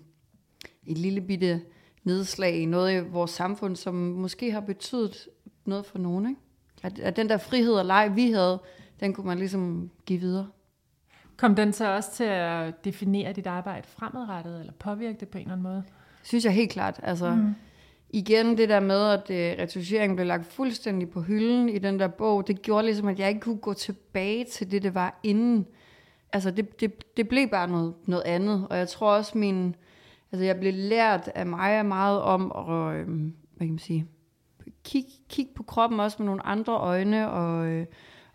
et 0.86 0.98
lille 0.98 1.22
bitte 1.22 1.62
nedslag 2.04 2.56
i 2.56 2.66
noget 2.66 3.02
i 3.02 3.10
vores 3.10 3.32
samfund, 3.32 3.76
som 3.76 3.96
måske 3.96 4.52
har 4.52 4.60
betydet 4.60 5.28
noget 5.66 5.86
for 5.86 5.98
nogen. 5.98 6.30
Ikke? 6.30 6.42
At, 6.84 7.00
at 7.00 7.16
den 7.16 7.30
der 7.30 7.38
frihed 7.38 7.74
og 7.74 7.86
leg, 7.86 8.12
vi 8.16 8.32
havde, 8.32 8.62
den 9.00 9.14
kunne 9.14 9.28
man 9.28 9.38
ligesom 9.38 9.92
give 10.06 10.20
videre. 10.20 10.48
Kom 11.38 11.56
den 11.56 11.74
så 11.74 11.96
også 11.96 12.12
til 12.12 12.24
at 12.24 12.86
definere 12.86 13.34
dit 13.34 13.48
arbejde 13.48 13.88
fremadrettet, 13.88 14.60
eller 14.60 14.74
påvirke 14.74 15.20
det 15.20 15.28
på 15.28 15.38
en 15.38 15.42
eller 15.42 15.54
anden 15.54 15.64
måde? 15.64 15.84
Synes 16.24 16.46
jeg 16.46 16.54
helt 16.54 16.72
klart. 16.72 17.00
Altså, 17.04 17.36
mm. 17.36 17.56
Igen 18.10 18.58
det 18.58 18.70
der 18.70 18.80
med, 18.80 19.10
at 19.10 19.24
retuschering 19.60 20.16
blev 20.16 20.28
lagt 20.28 20.46
fuldstændig 20.46 21.10
på 21.10 21.22
hylden 21.22 21.70
i 21.70 21.78
den 21.78 22.00
der 22.00 22.08
bog, 22.08 22.48
det 22.48 22.62
gjorde 22.62 22.86
ligesom, 22.86 23.08
at 23.08 23.20
jeg 23.20 23.30
ikke 23.30 23.42
kunne 23.42 23.58
gå 23.58 23.74
tilbage 23.74 24.44
til 24.44 24.72
det, 24.72 24.84
det 24.84 24.96
var 24.96 25.20
inden. 25.24 25.68
Altså 26.34 26.52
det, 26.52 26.80
det, 26.80 27.18
det 27.18 27.28
blev 27.28 27.48
bare 27.48 27.68
noget, 27.68 27.94
noget 28.06 28.24
andet, 28.24 28.68
og 28.70 28.78
jeg 28.78 28.88
tror 28.88 29.12
også 29.12 29.38
min, 29.38 29.76
altså 30.32 30.46
jeg 30.46 30.60
blev 30.60 30.74
lært 30.74 31.30
af 31.36 31.46
mig 31.46 31.86
meget 31.86 32.22
om 32.22 32.52
at, 32.56 32.96
øh, 32.96 33.08
hvad 33.56 33.68
kan 33.68 33.70
man 33.70 33.80
sige, 33.80 34.08
kigge 34.84 35.10
kig 35.30 35.48
på 35.56 35.64
kroppen 35.64 36.00
også 36.00 36.18
med 36.20 36.26
nogle 36.26 36.46
andre 36.46 36.74
øjne, 36.74 37.32
og 37.32 37.66
øh, 37.66 37.86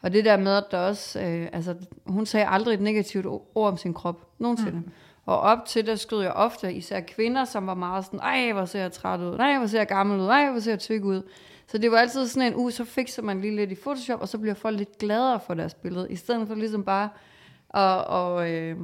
og 0.03 0.13
det 0.13 0.25
der 0.25 0.37
med, 0.37 0.57
at 0.57 0.65
der 0.71 0.79
også, 0.79 1.21
øh, 1.21 1.49
altså 1.53 1.75
hun 2.07 2.27
sagde 2.27 2.47
aldrig 2.47 2.75
et 2.75 2.81
negativt 2.81 3.27
ord 3.27 3.49
om 3.55 3.77
sin 3.77 3.95
krop, 3.95 4.27
nogensinde. 4.39 4.79
Mm. 4.79 4.91
Og 5.27 5.41
op 5.41 5.59
til 5.67 5.87
det 5.87 6.01
skød 6.01 6.23
jeg 6.23 6.33
ofte 6.33 6.75
især 6.75 7.01
kvinder, 7.01 7.45
som 7.45 7.67
var 7.67 7.75
meget 7.75 8.05
sådan, 8.05 8.21
ej, 8.21 8.53
hvor 8.53 8.65
ser 8.65 8.81
jeg 8.81 8.93
træt 8.93 9.21
ud, 9.21 9.37
nej, 9.37 9.59
hvor 9.59 9.67
ser 9.67 9.79
jeg 9.79 9.87
gammel 9.87 10.21
ud, 10.21 10.27
ej, 10.27 10.51
hvor 10.51 10.61
ser 10.61 10.73
jeg 10.73 10.79
tyk 10.79 11.05
ud. 11.05 11.23
Så 11.67 11.79
det 11.79 11.91
var 11.91 11.99
altid 11.99 12.27
sådan 12.27 12.53
en, 12.53 12.55
uh, 12.55 12.71
så 12.71 12.85
fikser 12.85 13.23
man 13.23 13.41
lige 13.41 13.57
lidt 13.57 13.73
i 13.73 13.75
Photoshop, 13.75 14.21
og 14.21 14.29
så 14.29 14.39
bliver 14.39 14.55
folk 14.55 14.79
lidt 14.79 14.99
gladere 14.99 15.41
for 15.41 15.55
deres 15.55 15.75
billede, 15.75 16.07
i 16.11 16.17
stedet 16.17 16.49
for 16.49 16.55
ligesom 16.55 16.85
bare 16.85 17.09
at, 17.75 18.05
og, 18.05 18.51
øh, 18.51 18.77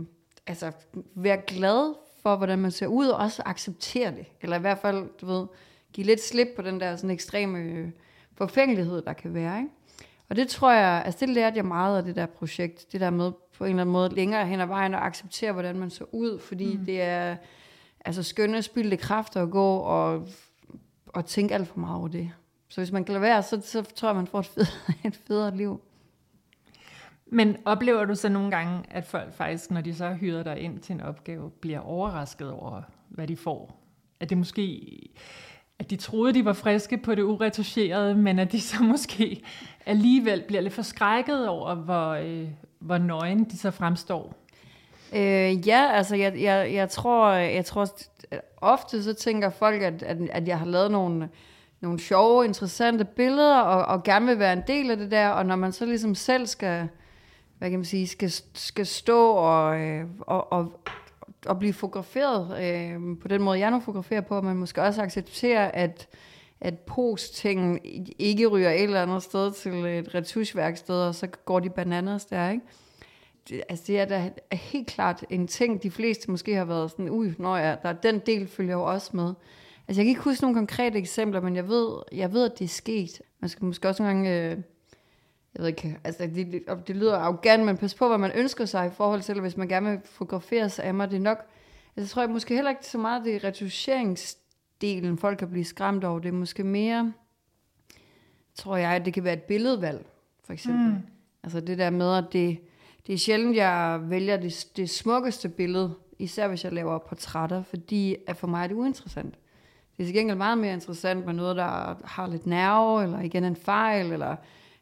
altså, 0.47 0.73
være 1.15 1.37
glad 1.37 1.95
for, 2.23 2.37
hvordan 2.37 2.59
man 2.59 2.71
ser 2.71 2.87
ud, 2.87 3.07
og 3.07 3.19
også 3.19 3.43
acceptere 3.47 4.11
det. 4.11 4.27
Eller 4.41 4.57
i 4.57 4.61
hvert 4.61 4.79
fald, 4.79 5.09
du 5.21 5.27
ved, 5.27 5.47
give 5.93 6.07
lidt 6.07 6.23
slip 6.23 6.49
på 6.57 6.63
den 6.63 6.81
der 6.81 6.97
sådan 6.97 7.11
ekstreme 7.11 7.59
øh, 7.59 7.89
forfængelighed, 8.35 9.03
der 9.03 9.13
kan 9.13 9.35
være, 9.35 9.59
ikke? 9.59 9.71
Og 10.29 10.37
det 10.37 10.49
tror 10.49 10.73
jeg, 10.73 11.03
altså 11.05 11.27
det 11.27 11.35
lærte 11.35 11.57
jeg 11.57 11.65
meget 11.65 11.99
af 11.99 12.05
det 12.05 12.17
der 12.17 12.27
projekt, 12.27 12.93
det 12.93 13.01
der 13.01 13.11
med 13.11 13.33
på 13.59 13.65
en 13.65 13.71
eller 13.71 13.83
anden 13.83 13.93
måde 13.93 14.15
længere 14.15 14.47
hen 14.47 14.61
ad 14.61 14.67
vejen 14.67 14.95
at 14.95 15.01
acceptere, 15.01 15.53
hvordan 15.53 15.79
man 15.79 15.91
så 15.91 16.05
ud, 16.13 16.39
fordi 16.39 16.77
mm. 16.77 16.85
det 16.85 17.03
er 17.03 17.37
altså 18.05 18.23
skønne 18.23 18.63
spildte 18.63 18.97
kræfter 18.97 19.43
at 19.43 19.51
gå 19.51 19.77
og, 19.77 20.29
og 21.07 21.27
tænke 21.27 21.55
alt 21.55 21.69
for 21.69 21.79
meget 21.79 21.99
over 21.99 22.09
det. 22.09 22.31
Så 22.69 22.81
hvis 22.81 22.93
man 22.93 23.05
kan 23.05 23.13
lade 23.13 23.23
være, 23.23 23.43
så, 23.43 23.61
så 23.65 23.83
tror 23.83 24.09
jeg, 24.09 24.17
man 24.17 24.27
får 24.27 24.39
et, 24.39 24.47
fed, 24.47 24.67
et 25.05 25.17
federe 25.27 25.57
liv. 25.57 25.81
Men 27.27 27.57
oplever 27.65 28.05
du 28.05 28.15
så 28.15 28.29
nogle 28.29 28.51
gange, 28.51 28.83
at 28.91 29.05
folk 29.05 29.33
faktisk, 29.33 29.71
når 29.71 29.81
de 29.81 29.95
så 29.95 30.15
hyrer 30.15 30.43
dig 30.43 30.59
ind 30.59 30.79
til 30.79 30.93
en 30.93 31.01
opgave, 31.01 31.51
bliver 31.51 31.81
overrasket 31.81 32.51
over, 32.51 32.83
hvad 33.09 33.27
de 33.27 33.37
får? 33.37 33.83
At 34.21 34.31
det 34.31 34.39
måske 34.39 34.99
at 35.79 35.91
de 35.91 35.97
troede, 35.97 36.35
de 36.35 36.45
var 36.45 36.53
friske 36.53 36.99
på 36.99 37.15
det 37.15 37.23
uretuscherede, 37.23 38.15
men 38.15 38.39
at 38.39 38.53
de 38.53 38.61
så 38.61 38.83
måske 38.93 39.43
alligevel 39.87 40.45
bliver 40.47 40.61
lidt 40.63 40.75
forskrækket 40.75 41.49
over, 41.49 41.75
hvor, 41.75 42.11
øh, 42.11 42.49
hvor 42.79 42.99
nøgen 42.99 43.45
de 43.45 43.59
så 43.59 43.71
fremstår. 43.71 44.35
Øh, 45.13 45.69
ja, 45.69 45.91
altså 45.93 46.17
jeg, 46.17 46.41
jeg, 46.41 46.75
jeg 46.75 46.91
tror, 46.91 47.31
jeg 47.33 47.65
tror 47.65 47.87
ofte 48.57 49.03
så 49.03 49.15
tænker 49.15 49.51
folk, 49.51 49.83
at, 49.83 50.03
at, 50.03 50.17
at 50.31 50.49
jeg 50.49 50.59
har 50.59 50.67
lavet 50.67 50.91
nogle, 50.91 51.29
nogle 51.81 52.01
sjove, 52.01 52.45
interessante 52.45 53.05
billeder, 53.05 53.59
og, 53.59 53.85
og 53.85 54.03
gerne 54.03 54.27
vil 54.27 54.39
være 54.39 54.53
en 54.53 54.63
del 54.67 54.91
af 54.91 54.97
det 54.97 55.11
der, 55.11 55.29
og 55.29 55.47
når 55.47 55.57
man 55.57 55.73
så 55.73 55.87
ligesom 55.87 56.15
selv 56.15 56.47
skal, 56.47 56.89
hvad 57.59 57.71
kan 57.71 57.79
man 57.79 57.85
sige, 57.85 58.07
skal, 58.07 58.31
skal 58.55 58.87
stå 58.87 59.31
og, 59.31 59.81
øh, 59.81 60.05
og, 60.21 60.53
og, 60.53 60.81
at 61.49 61.59
blive 61.59 61.73
fotograferet 61.73 62.65
øh, 62.65 63.19
på 63.21 63.29
den 63.29 63.43
måde, 63.43 63.59
jeg 63.59 63.71
nu 63.71 63.81
fotograferer 63.81 64.21
på, 64.21 64.41
man 64.41 64.57
måske 64.57 64.83
også 64.83 65.03
acceptere, 65.03 65.77
at, 65.77 66.09
at 66.61 66.79
post-tingen 66.79 67.79
ikke 68.19 68.47
ryger 68.47 68.71
et 68.71 68.83
eller 68.83 69.03
andet 69.03 69.23
sted 69.23 69.53
til 69.53 69.73
et 69.73 70.15
retuschværksted, 70.15 70.95
og 70.95 71.15
så 71.15 71.27
går 71.27 71.61
de 71.61 71.71
bananas 71.71 72.25
der, 72.25 72.51
ikke? 72.51 72.65
Det, 73.49 73.63
altså 73.69 73.85
det 73.87 74.01
er 74.01 74.05
da 74.05 74.31
helt 74.53 74.87
klart 74.87 75.25
en 75.31 75.47
ting, 75.47 75.83
de 75.83 75.91
fleste 75.91 76.31
måske 76.31 76.55
har 76.55 76.65
været 76.65 76.91
sådan, 76.91 77.11
ui, 77.11 77.33
når 77.39 77.57
jeg, 77.57 77.79
der, 77.83 77.93
den 77.93 78.19
del 78.19 78.49
følger 78.49 78.75
jo 78.75 78.83
også 78.83 79.11
med. 79.17 79.35
Altså 79.89 80.01
jeg 80.01 80.05
kan 80.05 80.09
ikke 80.09 80.21
huske 80.21 80.43
nogle 80.43 80.57
konkrete 80.57 80.99
eksempler, 80.99 81.41
men 81.41 81.57
jeg 81.57 81.69
ved, 81.69 81.89
jeg 82.13 82.33
ved 82.33 82.45
at 82.45 82.59
det 82.59 82.65
er 82.65 82.69
sket. 82.69 83.23
Man 83.41 83.49
skal 83.49 83.65
måske 83.65 83.89
også 83.89 84.03
nogle 84.03 84.15
gange... 84.15 84.51
Øh, 84.51 84.57
jeg 85.57 85.63
ved 85.63 85.69
ikke, 85.69 85.99
altså 86.05 86.27
det, 86.27 86.63
det, 86.87 86.97
lyder 86.97 87.17
arrogant, 87.17 87.65
men 87.65 87.77
pas 87.77 87.95
på, 87.95 88.09
hvad 88.09 88.19
man 88.19 88.33
ønsker 88.35 88.65
sig 88.65 88.87
i 88.87 88.91
forhold 88.91 89.23
til, 89.23 89.41
hvis 89.41 89.57
man 89.57 89.69
gerne 89.69 89.91
vil 89.91 90.01
fotografere 90.05 90.71
sig 90.71 90.85
af 90.85 90.95
mig. 90.95 91.11
Det 91.11 91.17
er 91.17 91.21
nok, 91.21 91.39
altså 91.97 92.01
jeg 92.01 92.09
tror 92.09 92.23
jeg 92.23 92.31
måske 92.31 92.55
heller 92.55 92.71
ikke 92.71 92.87
så 92.87 92.99
meget, 92.99 93.25
det 93.25 93.37
er 93.37 93.45
retuscheringsdelen, 93.45 95.19
folk 95.19 95.39
kan 95.39 95.51
blive 95.51 95.65
skræmt 95.65 96.05
over. 96.05 96.19
Det 96.19 96.29
er 96.29 96.33
måske 96.33 96.65
mere, 96.65 97.13
tror 98.55 98.77
jeg, 98.77 98.91
at 98.91 99.05
det 99.05 99.15
kan 99.15 99.25
være 99.25 99.33
et 99.33 99.43
billedvalg, 99.43 100.07
for 100.45 100.53
eksempel. 100.53 100.87
Mm. 100.87 100.99
Altså 101.43 101.61
det 101.61 101.79
der 101.79 101.91
med, 101.91 102.15
at 102.15 102.25
det, 102.33 102.59
det 103.07 103.13
er 103.13 103.19
sjældent, 103.19 103.57
jeg 103.57 104.01
vælger 104.03 104.37
det, 104.37 104.67
det 104.77 104.91
smukkeste 104.91 105.49
billede, 105.49 105.95
især 106.19 106.49
hvis 106.49 106.65
jeg 106.65 106.73
laver 106.73 106.99
portrætter, 106.99 107.63
fordi 107.63 108.17
at 108.27 108.37
for 108.37 108.47
mig 108.47 108.65
er 108.65 108.67
det 108.67 108.75
uinteressant. 108.75 109.35
Det 109.97 110.03
er 110.03 110.07
til 110.07 110.15
gengæld 110.15 110.39
meget 110.39 110.59
mere 110.59 110.73
interessant 110.73 111.27
med 111.27 111.35
noget, 111.35 111.57
der 111.57 111.95
har 112.05 112.27
lidt 112.27 112.47
nerve, 112.47 113.03
eller 113.03 113.21
igen 113.21 113.45
en 113.45 113.57
fejl, 113.57 114.13
eller 114.13 114.37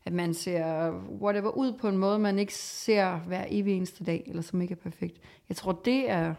at 0.06 0.12
man 0.12 0.34
ser 0.34 0.90
whatever 1.20 1.50
ud 1.50 1.72
på 1.72 1.88
en 1.88 1.98
måde, 1.98 2.18
man 2.18 2.38
ikke 2.38 2.54
ser 2.54 3.18
hver 3.18 3.44
evig 3.48 3.76
eneste 3.76 4.04
dag, 4.04 4.24
eller 4.26 4.42
som 4.42 4.60
ikke 4.60 4.72
er 4.72 4.90
perfekt. 4.90 5.20
Jeg 5.48 5.56
tror, 5.56 5.72
det 5.72 6.10
er, 6.10 6.34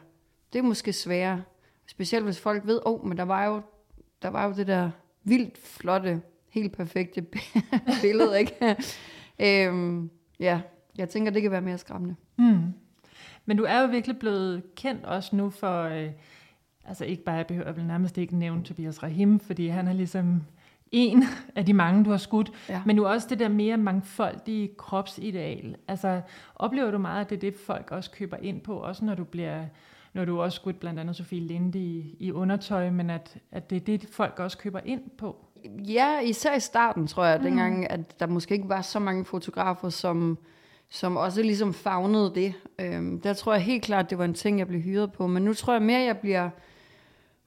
det 0.53 0.59
er 0.59 0.63
måske 0.63 0.93
sværere. 0.93 1.43
Specielt 1.87 2.25
hvis 2.25 2.39
folk 2.39 2.67
ved, 2.67 2.81
åh, 2.85 2.93
oh, 2.93 3.07
men 3.07 3.17
der 3.17 3.23
var 3.23 3.45
jo, 3.45 3.61
der 4.21 4.29
var 4.29 4.47
jo 4.47 4.53
det 4.53 4.67
der 4.67 4.91
vildt 5.23 5.57
flotte, 5.57 6.21
helt 6.49 6.77
perfekte 6.77 7.25
billede, 8.01 8.39
ikke? 8.39 8.75
øhm, 9.67 10.09
ja, 10.39 10.61
jeg 10.97 11.09
tænker, 11.09 11.31
det 11.31 11.41
kan 11.41 11.51
være 11.51 11.61
mere 11.61 11.77
skræmmende. 11.77 12.15
Mm. 12.37 12.73
Men 13.45 13.57
du 13.57 13.63
er 13.63 13.81
jo 13.81 13.87
virkelig 13.87 14.19
blevet 14.19 14.75
kendt 14.75 15.05
også 15.05 15.35
nu 15.35 15.49
for, 15.49 15.81
øh, 15.83 16.11
altså 16.85 17.05
ikke 17.05 17.23
bare, 17.23 17.35
jeg 17.35 17.47
behøver 17.47 17.71
vel 17.71 17.85
nærmest 17.85 18.17
ikke 18.17 18.37
nævne 18.37 18.63
Tobias 18.63 19.03
Rahim, 19.03 19.39
fordi 19.39 19.67
han 19.67 19.87
er 19.87 19.93
ligesom 19.93 20.43
en 20.95 21.23
af 21.55 21.65
de 21.65 21.73
mange, 21.73 22.03
du 22.03 22.09
har 22.09 22.17
skudt, 22.17 22.51
ja. 22.69 22.81
men 22.85 22.95
nu 22.95 23.05
også 23.05 23.27
det 23.29 23.39
der 23.39 23.47
mere 23.47 23.77
mangfoldige 23.77 24.69
kropsideal. 24.77 25.75
Altså, 25.87 26.21
oplever 26.55 26.91
du 26.91 26.97
meget, 26.97 27.21
at 27.21 27.29
det 27.29 27.35
er 27.35 27.39
det, 27.39 27.55
folk 27.65 27.91
også 27.91 28.11
køber 28.11 28.37
ind 28.37 28.61
på, 28.61 28.75
også 28.75 29.05
når 29.05 29.15
du 29.15 29.23
bliver 29.23 29.63
når 30.15 30.25
du 30.25 30.41
også 30.41 30.55
skudt 30.55 30.79
blandt 30.79 30.99
andet 30.99 31.15
Sofie 31.15 31.39
Linde 31.39 31.79
i, 31.79 32.15
i 32.19 32.31
undertøj, 32.31 32.89
men 32.89 33.09
at, 33.09 33.37
at 33.51 33.69
det 33.69 33.75
er 33.75 33.79
det, 33.79 34.07
folk 34.11 34.39
også 34.39 34.57
køber 34.57 34.79
ind 34.85 35.01
på? 35.17 35.35
Ja, 35.65 36.19
især 36.19 36.55
i 36.55 36.59
starten, 36.59 37.07
tror 37.07 37.25
jeg, 37.25 37.37
mm. 37.37 37.43
dengang, 37.43 37.91
at 37.91 38.19
der 38.19 38.27
måske 38.27 38.55
ikke 38.55 38.69
var 38.69 38.81
så 38.81 38.99
mange 38.99 39.25
fotografer, 39.25 39.89
som, 39.89 40.37
som 40.89 41.17
også 41.17 41.41
ligesom 41.41 41.73
fagnede 41.73 42.31
det. 42.35 42.53
Øhm, 42.79 43.21
der 43.21 43.33
tror 43.33 43.53
jeg 43.53 43.61
helt 43.61 43.83
klart, 43.83 44.09
det 44.09 44.17
var 44.17 44.25
en 44.25 44.33
ting, 44.33 44.59
jeg 44.59 44.67
blev 44.67 44.81
hyret 44.81 45.11
på, 45.11 45.27
men 45.27 45.43
nu 45.43 45.53
tror 45.53 45.73
jeg 45.73 45.81
mere, 45.81 45.99
jeg 45.99 46.17
bliver 46.17 46.49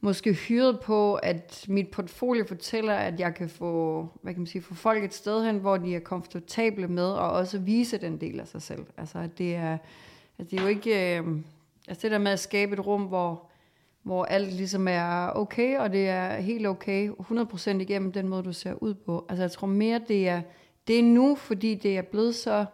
måske 0.01 0.33
hyret 0.33 0.81
på, 0.81 1.15
at 1.15 1.65
mit 1.69 1.91
portfolio 1.91 2.45
fortæller, 2.49 2.95
at 2.95 3.21
jeg 3.21 3.35
kan 3.35 3.49
få, 3.49 4.07
hvad 4.23 4.33
kan 4.33 4.41
man 4.41 4.47
sige, 4.47 4.63
få 4.63 4.75
folk 4.75 5.05
et 5.05 5.15
sted 5.15 5.45
hen, 5.45 5.59
hvor 5.59 5.77
de 5.77 5.95
er 5.95 6.01
komfortable 6.01 6.89
med, 6.89 7.11
og 7.11 7.31
også 7.31 7.59
vise 7.59 7.99
den 7.99 8.21
del 8.21 8.41
af 8.41 8.49
sig 8.49 8.63
selv. 8.63 8.87
Altså, 8.97 9.19
at 9.19 9.39
det 9.39 9.55
er, 9.55 9.79
at 10.39 10.51
det 10.51 10.59
er 10.59 10.63
jo 10.63 10.69
ikke, 10.69 11.19
øh, 11.19 11.27
altså 11.89 12.03
det 12.03 12.11
der 12.11 12.19
med 12.19 12.33
at 12.33 12.41
skabe 12.41 12.73
et 12.73 12.87
rum, 12.87 13.03
hvor, 13.03 13.43
hvor 14.03 14.25
alt 14.25 14.53
ligesom 14.53 14.89
er 14.89 15.31
okay, 15.35 15.79
og 15.79 15.93
det 15.93 16.09
er 16.09 16.37
helt 16.37 16.67
okay, 16.67 17.11
100% 17.11 17.71
igennem 17.71 18.13
den 18.13 18.29
måde, 18.29 18.43
du 18.43 18.53
ser 18.53 18.75
ud 18.75 18.95
på. 18.95 19.27
Altså 19.29 19.43
jeg 19.43 19.51
tror 19.51 19.67
mere, 19.67 20.01
det 20.09 20.29
er, 20.29 20.43
det 20.89 20.99
er 20.99 21.03
nu, 21.03 21.35
fordi 21.35 21.75
det 21.75 21.97
er 21.99 22.03
blevet 22.03 22.35
så 22.35 22.67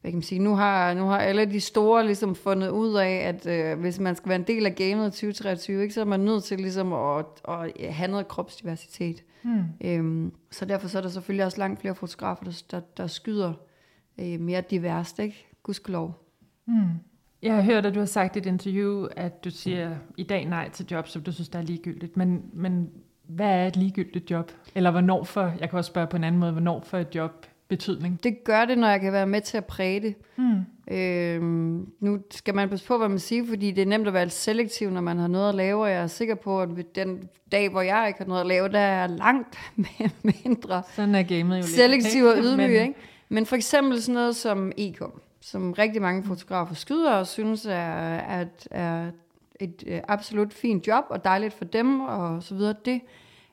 hvad 0.00 0.10
kan 0.10 0.16
man 0.16 0.22
sige, 0.22 0.38
nu 0.38 0.54
har, 0.54 0.94
nu 0.94 1.04
har 1.04 1.18
alle 1.18 1.46
de 1.46 1.60
store 1.60 2.06
ligesom 2.06 2.34
fundet 2.34 2.68
ud 2.68 2.94
af, 2.94 3.10
at 3.10 3.46
øh, 3.46 3.80
hvis 3.80 4.00
man 4.00 4.16
skal 4.16 4.28
være 4.28 4.38
en 4.38 4.46
del 4.46 4.66
af 4.66 4.74
gamet 4.74 5.12
2023, 5.12 5.82
ikke, 5.82 5.94
så 5.94 6.00
er 6.00 6.04
man 6.04 6.20
nødt 6.20 6.44
til 6.44 6.58
ligesom 6.58 6.92
at, 6.92 7.26
at 7.48 7.94
have 7.94 8.10
noget 8.10 8.28
kropsdiversitet. 8.28 9.24
Mm. 9.42 9.64
Øhm, 9.80 10.32
så 10.50 10.64
derfor 10.64 10.88
så 10.88 10.98
er 10.98 11.02
der 11.02 11.08
selvfølgelig 11.08 11.44
også 11.44 11.58
langt 11.58 11.80
flere 11.80 11.94
fotografer, 11.94 12.44
der, 12.44 12.62
der, 12.70 12.80
der 12.96 13.06
skyder 13.06 13.52
øh, 14.20 14.40
mere 14.40 14.60
diverst, 14.60 15.18
ikke? 15.18 15.46
Gudskelov. 15.62 16.26
Mm. 16.66 16.88
Jeg 17.42 17.54
har 17.54 17.62
hørt, 17.62 17.86
at 17.86 17.94
du 17.94 17.98
har 17.98 18.06
sagt 18.06 18.36
i 18.36 18.38
et 18.38 18.46
interview, 18.46 19.06
at 19.16 19.44
du 19.44 19.50
siger 19.50 19.96
i 20.16 20.22
dag 20.22 20.44
nej 20.44 20.70
til 20.70 20.86
job, 20.90 21.08
som 21.08 21.22
du 21.22 21.32
synes, 21.32 21.48
der 21.48 21.58
er 21.58 21.62
ligegyldigt. 21.62 22.16
Men, 22.16 22.42
men 22.52 22.90
hvad 23.26 23.46
er 23.46 23.66
et 23.66 23.76
ligegyldigt 23.76 24.30
job? 24.30 24.52
Eller 24.74 24.90
hvornår 24.90 25.24
for, 25.24 25.52
jeg 25.60 25.70
kan 25.70 25.76
også 25.76 25.88
spørge 25.88 26.06
på 26.06 26.16
en 26.16 26.24
anden 26.24 26.40
måde, 26.40 26.52
hvornår 26.52 26.80
for 26.80 26.98
et 26.98 27.14
job 27.14 27.46
betydning? 27.70 28.20
Det 28.24 28.44
gør 28.44 28.64
det, 28.64 28.78
når 28.78 28.88
jeg 28.88 29.00
kan 29.00 29.12
være 29.12 29.26
med 29.26 29.40
til 29.40 29.56
at 29.56 29.64
præge 29.64 30.00
det. 30.00 30.14
Hmm. 30.36 30.64
Øhm, 30.90 31.88
nu 32.00 32.18
skal 32.30 32.54
man 32.54 32.68
passe 32.68 32.86
på, 32.86 32.98
hvad 32.98 33.08
man 33.08 33.18
siger, 33.18 33.46
fordi 33.48 33.70
det 33.70 33.82
er 33.82 33.86
nemt 33.86 34.06
at 34.06 34.14
være 34.14 34.30
selektiv, 34.30 34.90
når 34.90 35.00
man 35.00 35.18
har 35.18 35.28
noget 35.28 35.48
at 35.48 35.54
lave, 35.54 35.82
og 35.82 35.90
jeg 35.90 36.02
er 36.02 36.06
sikker 36.06 36.34
på, 36.34 36.62
at 36.62 36.68
den 36.94 37.28
dag, 37.52 37.68
hvor 37.68 37.80
jeg 37.80 38.04
ikke 38.08 38.18
har 38.18 38.26
noget 38.26 38.40
at 38.40 38.46
lave, 38.46 38.68
der 38.68 38.78
er 38.78 39.06
langt 39.06 39.58
mindre 40.44 40.82
Sådan 40.96 41.14
er 41.14 41.22
gamet 41.22 41.58
jo 41.58 41.62
selektiv 41.62 42.24
og 42.24 42.36
ydmyg. 42.44 42.70
Men... 42.70 42.80
Ikke? 42.80 42.94
Men 43.28 43.46
for 43.46 43.56
eksempel 43.56 44.02
sådan 44.02 44.14
noget 44.14 44.36
som 44.36 44.72
e-com, 44.78 45.20
som 45.40 45.72
rigtig 45.72 46.02
mange 46.02 46.24
fotografer 46.24 46.74
skyder 46.74 47.12
og 47.12 47.26
synes 47.26 47.66
er, 47.66 47.72
er, 47.72 48.44
er 48.70 49.10
et 49.60 49.84
øh, 49.86 50.00
absolut 50.08 50.54
fint 50.54 50.86
job, 50.86 51.04
og 51.08 51.24
dejligt 51.24 51.54
for 51.54 51.64
dem, 51.64 52.00
og 52.00 52.42
så 52.42 52.54
videre. 52.54 52.74
Det 52.84 53.00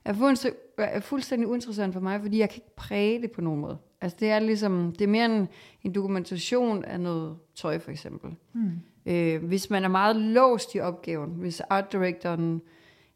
er 0.06 0.14
fuldstændig, 0.14 0.60
er 0.78 1.00
fuldstændig 1.00 1.48
uinteressant 1.48 1.94
for 1.94 2.02
mig, 2.02 2.22
fordi 2.22 2.40
jeg 2.40 2.50
kan 2.50 2.58
ikke 2.58 2.76
præge 2.76 3.22
det 3.22 3.32
på 3.32 3.42
nogen 3.42 3.62
måde. 3.62 3.78
Altså 4.02 4.18
det 4.20 4.30
er 4.30 4.40
ligesom, 4.40 4.92
det 4.92 5.02
er 5.02 5.10
mere 5.10 5.26
en, 5.26 5.48
en 5.84 5.96
dokumentation 5.96 6.86
af 6.86 7.00
noget 7.00 7.38
tøj 7.56 7.80
for 7.80 7.92
eksempel. 7.92 8.36
Mm. 8.54 8.72
Øh, 9.06 9.44
hvis 9.44 9.70
man 9.70 9.84
er 9.84 9.88
meget 9.88 10.16
låst 10.16 10.76
i 10.76 10.80
opgaven, 10.80 11.30
hvis 11.30 11.60
art 11.60 11.92
directoren 11.92 12.62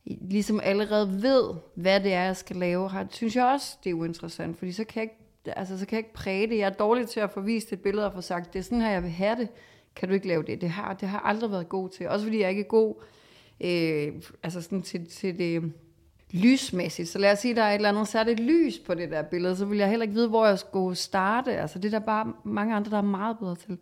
ligesom 0.05 0.59
allerede 0.63 1.21
ved, 1.21 1.53
hvad 1.75 1.99
det 1.99 2.13
er, 2.13 2.23
jeg 2.23 2.37
skal 2.37 2.55
lave, 2.55 2.89
har, 2.89 3.07
synes 3.09 3.35
jeg 3.35 3.45
også, 3.45 3.77
det 3.83 3.89
er 3.89 3.93
uinteressant, 3.93 4.57
fordi 4.57 4.71
så 4.71 4.83
kan 4.83 5.03
jeg 5.03 5.03
ikke, 5.03 5.57
altså, 5.59 5.79
så 5.79 5.85
kan 5.85 5.95
jeg 5.95 5.99
ikke 5.99 6.13
præge 6.13 6.47
det. 6.47 6.57
Jeg 6.57 6.65
er 6.65 6.73
dårlig 6.73 7.07
til 7.07 7.19
at 7.19 7.31
få 7.31 7.41
vist 7.41 7.73
et 7.73 7.81
billede 7.81 8.05
og 8.05 8.13
få 8.13 8.21
sagt, 8.21 8.53
det 8.53 8.59
er 8.59 8.63
sådan 8.63 8.81
her, 8.81 8.89
jeg 8.89 9.03
vil 9.03 9.11
have 9.11 9.35
det. 9.35 9.47
Kan 9.95 10.07
du 10.07 10.13
ikke 10.13 10.27
lave 10.27 10.43
det? 10.43 10.61
Det 10.61 10.69
har, 10.69 10.93
det 10.93 11.07
har 11.07 11.19
aldrig 11.19 11.51
været 11.51 11.69
god 11.69 11.89
til. 11.89 12.09
Også 12.09 12.25
fordi 12.25 12.41
jeg 12.41 12.49
ikke 12.49 12.61
er 12.61 12.65
god 12.65 12.95
øh, 13.63 14.13
altså 14.43 14.61
sådan 14.61 14.81
til, 14.81 15.05
til 15.05 15.37
det 15.37 15.73
lysmæssigt. 16.33 17.09
Så 17.09 17.19
lad 17.19 17.31
os 17.31 17.39
sige, 17.39 17.51
at 17.51 17.57
der 17.57 17.63
er 17.63 17.69
et 17.69 17.75
eller 17.75 17.89
andet 17.89 18.07
særligt 18.07 18.39
lys 18.39 18.79
på 18.79 18.93
det 18.93 19.11
der 19.11 19.21
billede, 19.21 19.55
så 19.55 19.65
vil 19.65 19.77
jeg 19.77 19.89
heller 19.89 20.03
ikke 20.03 20.13
vide, 20.13 20.27
hvor 20.27 20.45
jeg 20.45 20.59
skulle 20.59 20.95
starte. 20.95 21.51
Altså 21.51 21.79
det 21.79 21.93
er 21.93 21.99
der 21.99 22.05
bare 22.05 22.33
mange 22.43 22.75
andre, 22.75 22.91
der 22.91 22.97
er 22.97 23.01
meget 23.01 23.39
bedre 23.39 23.55
til. 23.55 23.77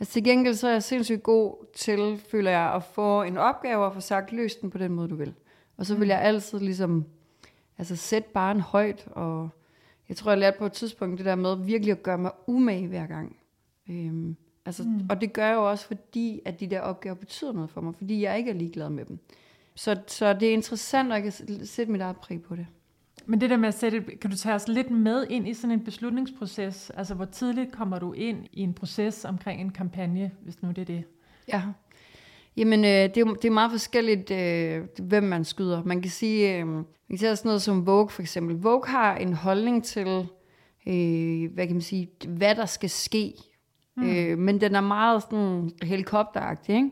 Altså 0.00 0.12
til 0.12 0.24
gengæld 0.24 0.54
så 0.54 0.68
er 0.68 0.72
jeg 0.72 0.82
sindssygt 0.82 1.22
god 1.22 1.66
til, 1.74 2.20
føler 2.30 2.50
jeg, 2.50 2.74
at 2.74 2.82
få 2.82 3.22
en 3.22 3.36
opgave 3.36 3.84
og 3.84 3.94
få 3.94 4.00
sagt, 4.00 4.32
løs 4.32 4.54
den 4.54 4.70
på 4.70 4.78
den 4.78 4.92
måde, 4.92 5.08
du 5.08 5.16
vil. 5.16 5.34
Og 5.76 5.86
så 5.86 5.94
vil 5.94 6.08
jeg 6.08 6.22
altid 6.22 6.58
ligesom, 6.58 7.04
altså 7.78 7.96
sætte 7.96 8.28
bare 8.34 8.52
en 8.52 8.60
højt, 8.60 9.08
og 9.10 9.48
jeg 10.08 10.16
tror, 10.16 10.30
jeg 10.30 10.38
lærte 10.38 10.58
på 10.58 10.66
et 10.66 10.72
tidspunkt 10.72 11.18
det 11.18 11.26
der 11.26 11.34
med 11.34 11.56
virkelig 11.56 11.92
at 11.92 12.02
gøre 12.02 12.18
mig 12.18 12.30
umage 12.46 12.86
hver 12.86 13.06
gang. 13.06 13.36
Øhm, 13.90 14.36
altså, 14.66 14.82
mm. 14.82 15.06
Og 15.10 15.20
det 15.20 15.32
gør 15.32 15.46
jeg 15.46 15.54
jo 15.54 15.70
også, 15.70 15.86
fordi 15.86 16.40
at 16.44 16.60
de 16.60 16.66
der 16.66 16.80
opgaver 16.80 17.14
betyder 17.14 17.52
noget 17.52 17.70
for 17.70 17.80
mig, 17.80 17.94
fordi 17.94 18.22
jeg 18.22 18.38
ikke 18.38 18.50
er 18.50 18.54
ligeglad 18.54 18.90
med 18.90 19.04
dem. 19.04 19.18
Så, 19.80 19.96
så 20.06 20.32
det 20.32 20.48
er 20.48 20.52
interessant, 20.52 21.12
at 21.12 21.14
jeg 21.14 21.22
kan 21.22 21.66
sætte 21.66 21.92
mit 21.92 22.00
eget 22.00 22.16
præg 22.16 22.42
på 22.42 22.56
det. 22.56 22.66
Men 23.26 23.40
det 23.40 23.50
der 23.50 23.56
med 23.56 23.68
at 23.68 23.74
sætte, 23.74 24.00
kan 24.00 24.30
du 24.30 24.36
tage 24.36 24.54
os 24.54 24.68
lidt 24.68 24.90
med 24.90 25.26
ind 25.30 25.48
i 25.48 25.54
sådan 25.54 25.70
en 25.70 25.84
beslutningsproces? 25.84 26.90
Altså, 26.90 27.14
hvor 27.14 27.24
tidligt 27.24 27.72
kommer 27.72 27.98
du 27.98 28.12
ind 28.12 28.46
i 28.52 28.60
en 28.60 28.74
proces 28.74 29.24
omkring 29.24 29.60
en 29.60 29.70
kampagne, 29.70 30.30
hvis 30.42 30.62
nu 30.62 30.68
det 30.68 30.78
er 30.78 30.84
det? 30.84 31.04
Ja, 31.48 31.62
Jamen, 32.56 32.84
øh, 32.84 32.90
det, 32.90 33.16
er, 33.16 33.24
det 33.24 33.44
er 33.44 33.50
meget 33.50 33.70
forskelligt, 33.70 34.30
øh, 34.30 35.06
hvem 35.06 35.22
man 35.22 35.44
skyder. 35.44 35.84
Man 35.84 36.02
kan 36.02 36.10
sige, 36.10 36.58
øh, 36.58 36.66
man 36.66 36.84
kan 37.10 37.18
sige 37.18 37.36
sådan 37.36 37.48
noget 37.48 37.62
som 37.62 37.86
Vogue 37.86 38.10
for 38.10 38.22
eksempel. 38.22 38.56
Vogue 38.56 38.86
har 38.86 39.16
en 39.16 39.32
holdning 39.32 39.84
til, 39.84 40.28
øh, 40.86 41.54
hvad 41.54 41.66
kan 41.66 41.72
man 41.74 41.80
sige, 41.80 42.10
hvad 42.28 42.54
der 42.54 42.66
skal 42.66 42.90
ske. 42.90 43.34
Mm. 43.96 44.10
Øh, 44.10 44.38
men 44.38 44.60
den 44.60 44.74
er 44.74 44.80
meget 44.80 45.22
sådan 45.22 45.70
helikopteragtig, 45.82 46.74
ikke? 46.74 46.90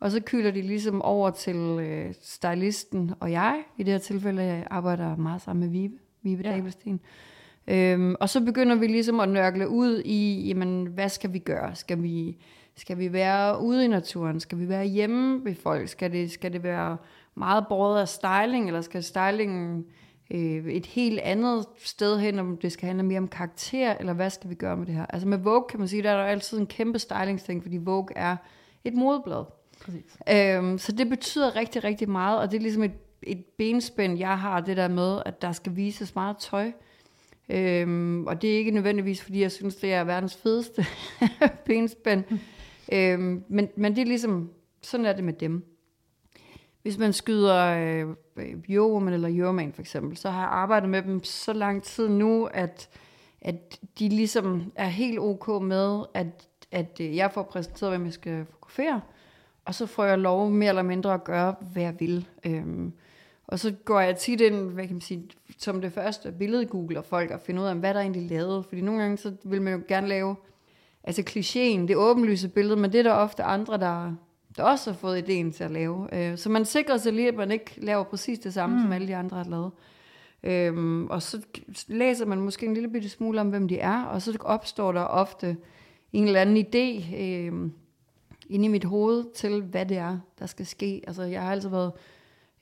Og 0.00 0.10
så 0.10 0.20
kylder 0.20 0.50
de 0.50 0.62
ligesom 0.62 1.02
over 1.02 1.30
til 1.30 1.56
øh, 1.56 2.14
stylisten 2.20 3.12
og 3.20 3.32
jeg. 3.32 3.62
I 3.78 3.82
det 3.82 3.92
her 3.92 3.98
tilfælde 3.98 4.42
jeg 4.42 4.66
arbejder 4.70 5.16
meget 5.16 5.42
sammen 5.42 5.60
med 5.60 5.80
Vibe, 5.80 5.94
Vibe 6.22 6.42
ja. 6.44 6.54
Dabelsten. 6.54 7.00
Øhm, 7.66 8.14
og 8.20 8.28
så 8.28 8.40
begynder 8.40 8.76
vi 8.76 8.86
ligesom 8.86 9.20
at 9.20 9.28
nørkle 9.28 9.68
ud 9.68 10.02
i, 10.04 10.48
jamen, 10.48 10.86
hvad 10.86 11.08
skal 11.08 11.32
vi 11.32 11.38
gøre? 11.38 11.74
Skal 11.74 12.02
vi, 12.02 12.36
skal 12.76 12.98
vi 12.98 13.12
være 13.12 13.62
ude 13.62 13.84
i 13.84 13.88
naturen? 13.88 14.40
Skal 14.40 14.58
vi 14.58 14.68
være 14.68 14.84
hjemme 14.84 15.44
ved 15.44 15.54
folk? 15.54 15.88
Skal 15.88 16.12
det, 16.12 16.30
skal 16.30 16.52
det 16.52 16.62
være 16.62 16.96
meget 17.34 17.64
båret 17.68 18.00
af 18.00 18.08
styling, 18.08 18.66
eller 18.66 18.80
skal 18.80 19.02
stylingen 19.02 19.84
øh, 20.30 20.66
et 20.66 20.86
helt 20.86 21.18
andet 21.18 21.66
sted 21.84 22.18
hen, 22.18 22.38
om 22.38 22.56
det 22.56 22.72
skal 22.72 22.86
handle 22.86 23.02
mere 23.02 23.18
om 23.18 23.28
karakter, 23.28 23.94
eller 24.00 24.12
hvad 24.12 24.30
skal 24.30 24.50
vi 24.50 24.54
gøre 24.54 24.76
med 24.76 24.86
det 24.86 24.94
her? 24.94 25.06
Altså 25.08 25.28
med 25.28 25.38
Vogue 25.38 25.64
kan 25.70 25.78
man 25.78 25.88
sige, 25.88 26.02
der 26.02 26.10
er 26.10 26.16
der 26.16 26.24
altid 26.24 26.58
en 26.58 26.66
kæmpe 26.66 26.98
stylingsting, 26.98 27.62
fordi 27.62 27.76
Vogue 27.76 28.08
er 28.16 28.36
et 28.84 28.94
modeblad. 28.94 29.44
Præcis. 29.84 30.16
Øhm, 30.32 30.78
så 30.78 30.92
det 30.92 31.08
betyder 31.08 31.56
rigtig, 31.56 31.84
rigtig 31.84 32.10
meget, 32.10 32.38
og 32.38 32.50
det 32.50 32.56
er 32.56 32.60
ligesom 32.60 32.82
et, 32.82 32.92
et 33.22 33.44
benspænd, 33.58 34.18
jeg 34.18 34.38
har, 34.38 34.60
det 34.60 34.76
der 34.76 34.88
med, 34.88 35.22
at 35.26 35.42
der 35.42 35.52
skal 35.52 35.76
vises 35.76 36.14
meget 36.14 36.36
tøj. 36.36 36.72
Øhm, 37.48 38.26
og 38.26 38.42
det 38.42 38.52
er 38.52 38.58
ikke 38.58 38.70
nødvendigvis, 38.70 39.22
fordi 39.22 39.40
jeg 39.40 39.52
synes, 39.52 39.76
det 39.76 39.92
er 39.92 40.04
verdens 40.04 40.36
fedeste 40.36 40.86
benspænd. 41.66 42.24
Mm. 42.30 42.38
Øhm, 42.92 43.44
men, 43.48 43.68
men 43.76 43.96
det 43.96 44.02
er 44.02 44.06
ligesom, 44.06 44.50
sådan 44.82 45.06
er 45.06 45.12
det 45.12 45.24
med 45.24 45.32
dem. 45.32 45.64
Hvis 46.82 46.98
man 46.98 47.12
skyder 47.12 47.56
øh, 47.56 48.06
Eurowoman 48.68 49.14
eller 49.14 49.28
Euroman 49.32 49.72
for 49.72 49.80
eksempel, 49.80 50.16
så 50.16 50.30
har 50.30 50.40
jeg 50.40 50.50
arbejdet 50.50 50.88
med 50.88 51.02
dem 51.02 51.24
så 51.24 51.52
lang 51.52 51.82
tid 51.82 52.08
nu, 52.08 52.44
at, 52.44 52.88
at 53.40 53.80
de 53.98 54.08
ligesom 54.08 54.72
er 54.74 54.86
helt 54.86 55.18
ok 55.18 55.62
med, 55.62 56.04
at, 56.14 56.48
at 56.70 57.00
øh, 57.00 57.16
jeg 57.16 57.32
får 57.32 57.42
præsenteret, 57.42 57.92
hvem 57.92 58.04
jeg 58.04 58.12
skal 58.12 58.44
fotografere 58.44 59.00
og 59.64 59.74
så 59.74 59.86
får 59.86 60.04
jeg 60.04 60.18
lov 60.18 60.50
mere 60.50 60.68
eller 60.68 60.82
mindre 60.82 61.14
at 61.14 61.24
gøre, 61.24 61.54
hvad 61.72 61.82
jeg 61.82 61.94
vil. 62.00 62.28
Øhm, 62.46 62.92
og 63.46 63.58
så 63.58 63.74
går 63.84 64.00
jeg 64.00 64.16
tit 64.16 64.40
ind, 64.40 64.70
hvad 64.70 64.86
kan 64.86 64.94
man 64.94 65.00
sige, 65.00 65.24
som 65.58 65.80
det 65.80 65.92
første 65.92 66.32
billede-googler 66.32 67.02
folk 67.02 67.30
og 67.30 67.40
finder 67.40 67.62
ud 67.62 67.66
af, 67.66 67.76
hvad 67.76 67.94
der 67.94 68.00
egentlig 68.00 68.28
lavet. 68.30 68.64
Fordi 68.64 68.80
nogle 68.80 69.00
gange, 69.00 69.16
så 69.16 69.32
vil 69.44 69.62
man 69.62 69.72
jo 69.72 69.80
gerne 69.88 70.08
lave, 70.08 70.36
altså 71.04 71.22
klichéen, 71.30 71.86
det 71.86 71.96
åbenlyse 71.96 72.48
billede, 72.48 72.76
men 72.76 72.92
det 72.92 72.98
er 72.98 73.02
der 73.02 73.12
ofte 73.12 73.42
andre, 73.42 73.78
der, 73.78 74.12
der 74.56 74.62
også 74.62 74.90
har 74.90 74.98
fået 74.98 75.18
ideen 75.18 75.52
til 75.52 75.64
at 75.64 75.70
lave. 75.70 76.08
Øh, 76.12 76.38
så 76.38 76.50
man 76.50 76.64
sikrer 76.64 76.96
sig 76.96 77.12
lige, 77.12 77.28
at 77.28 77.34
man 77.34 77.50
ikke 77.50 77.74
laver 77.76 78.04
præcis 78.04 78.38
det 78.38 78.54
samme, 78.54 78.76
mm. 78.76 78.82
som 78.82 78.92
alle 78.92 79.08
de 79.08 79.16
andre 79.16 79.36
har 79.36 79.44
lavet. 79.44 79.70
Øhm, 80.42 81.06
og 81.06 81.22
så 81.22 81.42
læser 81.88 82.26
man 82.26 82.40
måske 82.40 82.66
en 82.66 82.74
lille 82.74 82.88
bitte 82.88 83.08
smule 83.08 83.40
om, 83.40 83.48
hvem 83.48 83.68
de 83.68 83.78
er, 83.78 84.02
og 84.02 84.22
så 84.22 84.38
opstår 84.40 84.92
der 84.92 85.02
ofte 85.02 85.56
en 86.12 86.24
eller 86.24 86.40
anden 86.40 86.66
idé 86.66 87.16
øhm, 87.16 87.72
inde 88.50 88.64
i 88.64 88.68
mit 88.68 88.84
hoved 88.84 89.24
til, 89.34 89.62
hvad 89.62 89.86
det 89.86 89.96
er, 89.96 90.18
der 90.38 90.46
skal 90.46 90.66
ske. 90.66 91.02
Altså, 91.06 91.22
jeg 91.22 91.42
har 91.42 91.52
altid 91.52 91.68
været 91.68 91.92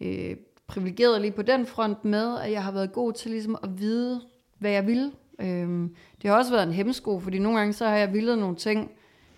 øh, 0.00 0.36
privilegeret 0.66 1.20
lige 1.20 1.32
på 1.32 1.42
den 1.42 1.66
front 1.66 2.04
med, 2.04 2.38
at 2.38 2.52
jeg 2.52 2.64
har 2.64 2.72
været 2.72 2.92
god 2.92 3.12
til 3.12 3.30
ligesom 3.30 3.58
at 3.62 3.78
vide, 3.78 4.20
hvad 4.58 4.70
jeg 4.70 4.86
vil. 4.86 5.12
Øhm, 5.38 5.94
det 6.22 6.30
har 6.30 6.38
også 6.38 6.50
været 6.50 6.66
en 6.66 6.72
hemmesko, 6.72 7.20
fordi 7.20 7.38
nogle 7.38 7.58
gange 7.58 7.72
så 7.72 7.86
har 7.86 7.96
jeg 7.96 8.12
villet 8.12 8.38
nogle 8.38 8.56
ting, 8.56 8.90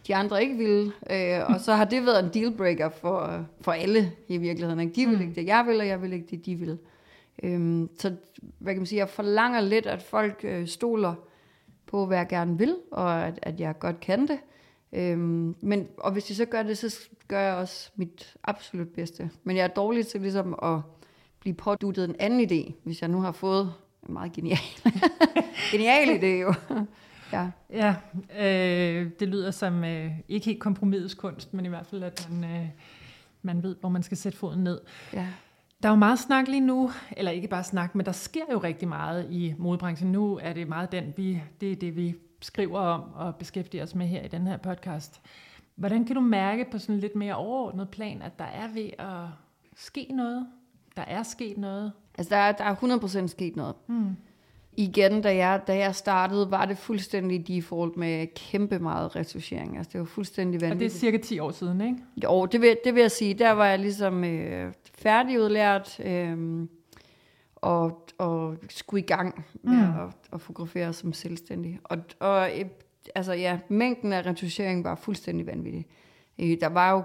de 0.07 0.15
andre 0.15 0.43
ikke 0.43 0.57
ville, 0.57 0.93
øh, 1.11 1.55
og 1.55 1.61
så 1.61 1.73
har 1.73 1.85
det 1.85 2.07
været 2.07 2.25
en 2.25 2.31
dealbreaker 2.35 2.89
for, 2.89 3.47
for 3.61 3.73
alle 3.73 4.13
i 4.29 4.39
virkeligheden. 4.39 4.81
Ikke? 4.81 4.93
De 4.95 5.07
vil 5.07 5.17
mm. 5.17 5.23
ikke 5.23 5.35
det, 5.35 5.47
jeg 5.47 5.65
vil, 5.67 5.81
og 5.81 5.87
jeg 5.87 6.03
vil 6.03 6.13
ikke 6.13 6.27
det, 6.31 6.47
de 6.47 6.55
vil. 6.55 6.79
Øhm, 7.43 7.89
så 7.99 8.15
hvad 8.59 8.75
kan 8.75 8.81
man 8.81 8.87
sige, 8.87 8.99
jeg 8.99 9.09
forlanger 9.09 9.61
lidt, 9.61 9.87
at 9.87 10.03
folk 10.03 10.41
øh, 10.45 10.67
stoler 10.67 11.15
på, 11.87 12.07
hvad 12.07 12.17
jeg 12.17 12.29
gerne 12.29 12.59
vil, 12.59 12.77
og 12.91 13.27
at, 13.27 13.39
at 13.43 13.61
jeg 13.61 13.79
godt 13.79 14.01
kan 14.01 14.29
det. 14.29 14.39
Øhm, 14.93 15.57
men, 15.61 15.89
og 15.99 16.13
hvis 16.13 16.25
de 16.25 16.35
så 16.35 16.45
gør 16.45 16.63
det, 16.63 16.79
så 16.79 17.09
gør 17.29 17.41
jeg 17.41 17.55
også 17.55 17.91
mit 17.97 18.37
absolut 18.45 18.89
bedste. 18.89 19.31
Men 19.45 19.57
jeg 19.57 19.65
er 19.65 19.69
dårlig 19.69 20.07
til 20.07 20.21
ligesom 20.21 20.59
at 20.63 20.81
blive 21.41 21.55
påduttet 21.55 22.05
en 22.05 22.17
anden 22.19 22.41
idé, 22.51 22.73
hvis 22.85 23.01
jeg 23.01 23.09
nu 23.09 23.21
har 23.21 23.33
fået 23.33 23.75
en 24.09 24.13
meget 24.13 24.33
genial, 24.33 24.59
genial 25.73 26.09
idé 26.09 26.27
jo. 26.27 26.55
ja, 27.33 27.51
ja 27.71 27.95
øh, 28.39 29.11
det 29.21 29.29
lyder 29.29 29.51
som 29.51 29.85
øh, 29.85 30.13
ikke 30.29 30.47
helt 30.47 30.61
kompromisets 30.61 31.15
kunst, 31.15 31.55
men 31.55 31.65
i 31.65 31.69
hvert 31.69 31.87
fald, 31.87 32.03
at 32.03 32.29
man, 32.31 32.51
øh, 32.51 32.69
man 33.43 33.63
ved, 33.63 33.77
hvor 33.81 33.89
man 33.89 34.03
skal 34.03 34.17
sætte 34.17 34.39
foden 34.39 34.65
ned. 34.65 34.81
Ja. 35.13 35.27
Der 35.83 35.89
er 35.89 35.93
jo 35.93 35.97
meget 35.97 36.19
snak 36.19 36.49
lige 36.49 36.61
nu, 36.61 36.91
eller 37.17 37.31
ikke 37.31 37.49
bare 37.49 37.65
snak, 37.65 37.95
men 37.95 38.07
der 38.07 38.13
sker 38.13 38.45
jo 38.53 38.59
rigtig 38.59 38.89
meget 38.89 39.27
i 39.31 39.55
modebranchen. 39.59 40.13
Nu 40.13 40.39
er 40.43 40.53
det 40.53 40.69
meget 40.69 40.93
den, 40.93 41.15
vi, 41.17 41.43
det 41.61 41.73
er 41.73 41.77
det, 41.77 41.97
vi 41.97 42.15
skriver 42.41 42.79
om 42.79 43.03
og 43.15 43.37
beskæftiger 43.37 43.83
os 43.83 43.95
med 43.95 44.07
her 44.07 44.23
i 44.23 44.29
den 44.29 44.47
her 44.47 44.57
podcast. 44.57 45.21
Hvordan 45.75 46.05
kan 46.05 46.15
du 46.15 46.21
mærke 46.21 46.67
på 46.71 46.79
sådan 46.79 47.01
lidt 47.01 47.17
mere 47.17 47.35
overordnet 47.35 47.89
plan, 47.89 48.23
at 48.23 48.39
der 48.39 48.45
er 48.45 48.69
ved 48.75 48.91
at 48.99 49.27
ske 49.77 50.07
noget? 50.11 50.47
Der 50.97 51.03
er 51.03 51.23
sket 51.23 51.59
noget? 51.59 51.93
Altså, 52.19 52.35
der 52.35 52.41
er, 52.41 52.53
der 52.53 52.65
er 52.65 52.75
100% 53.25 53.27
sket 53.27 53.57
noget. 53.57 53.75
Hmm. 53.87 54.17
Igen, 54.77 55.23
da 55.23 55.37
jeg, 55.37 55.61
da 55.67 55.77
jeg 55.77 55.95
startede, 55.95 56.51
var 56.51 56.65
det 56.65 56.79
fuldstændig 56.79 57.49
default 57.49 57.97
med 57.97 58.27
kæmpe 58.35 58.79
meget 58.79 59.17
retuschering. 59.17 59.77
Altså, 59.77 59.91
det 59.93 60.01
var 60.01 60.07
fuldstændig 60.07 60.61
vanvittigt. 60.61 60.75
Og 60.75 60.91
det 60.91 60.97
er 60.97 61.01
cirka 61.01 61.19
10 61.19 61.39
år 61.39 61.51
siden, 61.51 61.81
ikke? 61.81 61.97
Jo, 62.25 62.47
det 62.47 62.61
vil, 62.61 62.77
det 62.85 62.95
vil 62.95 63.01
jeg 63.01 63.11
sige. 63.11 63.35
Der 63.35 63.51
var 63.51 63.67
jeg 63.67 63.79
ligesom 63.79 64.25
øh, 64.25 64.73
færdigudlært 64.99 66.01
øh, 66.01 66.67
og, 67.61 68.09
og 68.19 68.57
skulle 68.69 69.03
i 69.03 69.07
gang 69.07 69.45
med 69.63 69.77
mm. 69.77 70.01
at, 70.01 70.15
at 70.33 70.41
fotografere 70.41 70.93
som 70.93 71.13
selvstændig. 71.13 71.81
Og, 71.85 71.99
og 72.21 72.61
øh, 72.61 72.65
altså, 73.15 73.33
ja, 73.33 73.59
mængden 73.69 74.13
af 74.13 74.27
retuschering 74.27 74.85
var 74.85 74.95
fuldstændig 74.95 75.47
vanvittig. 75.47 75.87
Øh, 76.39 76.61
der 76.61 76.69
var 76.69 76.93
jo 76.93 77.03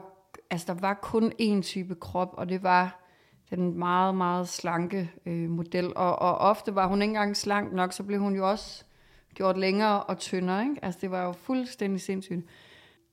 altså, 0.50 0.74
der 0.74 0.80
var 0.80 0.94
kun 0.94 1.34
én 1.42 1.62
type 1.62 1.96
krop, 1.96 2.34
og 2.34 2.50
det 2.50 2.64
var 2.64 3.02
den 3.50 3.80
meget, 3.80 4.16
meget 4.16 4.50
slanke 4.50 5.12
øh, 5.26 5.50
model. 5.50 5.94
Og, 5.96 6.20
og 6.20 6.38
ofte 6.38 6.76
var 6.76 6.88
hun 6.88 7.02
ikke 7.02 7.10
engang 7.10 7.38
slank 7.38 7.74
nok, 7.74 7.94
så 7.94 8.04
blev 8.04 8.20
hun 8.20 8.36
jo 8.36 8.50
også 8.50 8.86
gjort 9.34 9.58
længere 9.58 10.04
og 10.04 10.18
tyndere. 10.18 10.62
Ikke? 10.62 10.86
Altså, 10.86 11.00
det 11.02 11.12
var 11.12 11.24
jo 11.24 11.32
fuldstændig 11.32 12.02
sindssygt. 12.02 12.46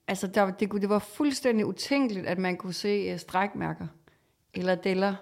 Altså, 0.09 0.27
der, 0.27 0.51
det, 0.51 0.73
det 0.73 0.89
var 0.89 0.99
fuldstændig 0.99 1.67
utænkeligt, 1.67 2.27
at 2.27 2.39
man 2.39 2.57
kunne 2.57 2.73
se 2.73 3.13
uh, 3.13 3.19
strækmærker, 3.19 3.87
eller 4.55 4.75
deller, 4.75 5.15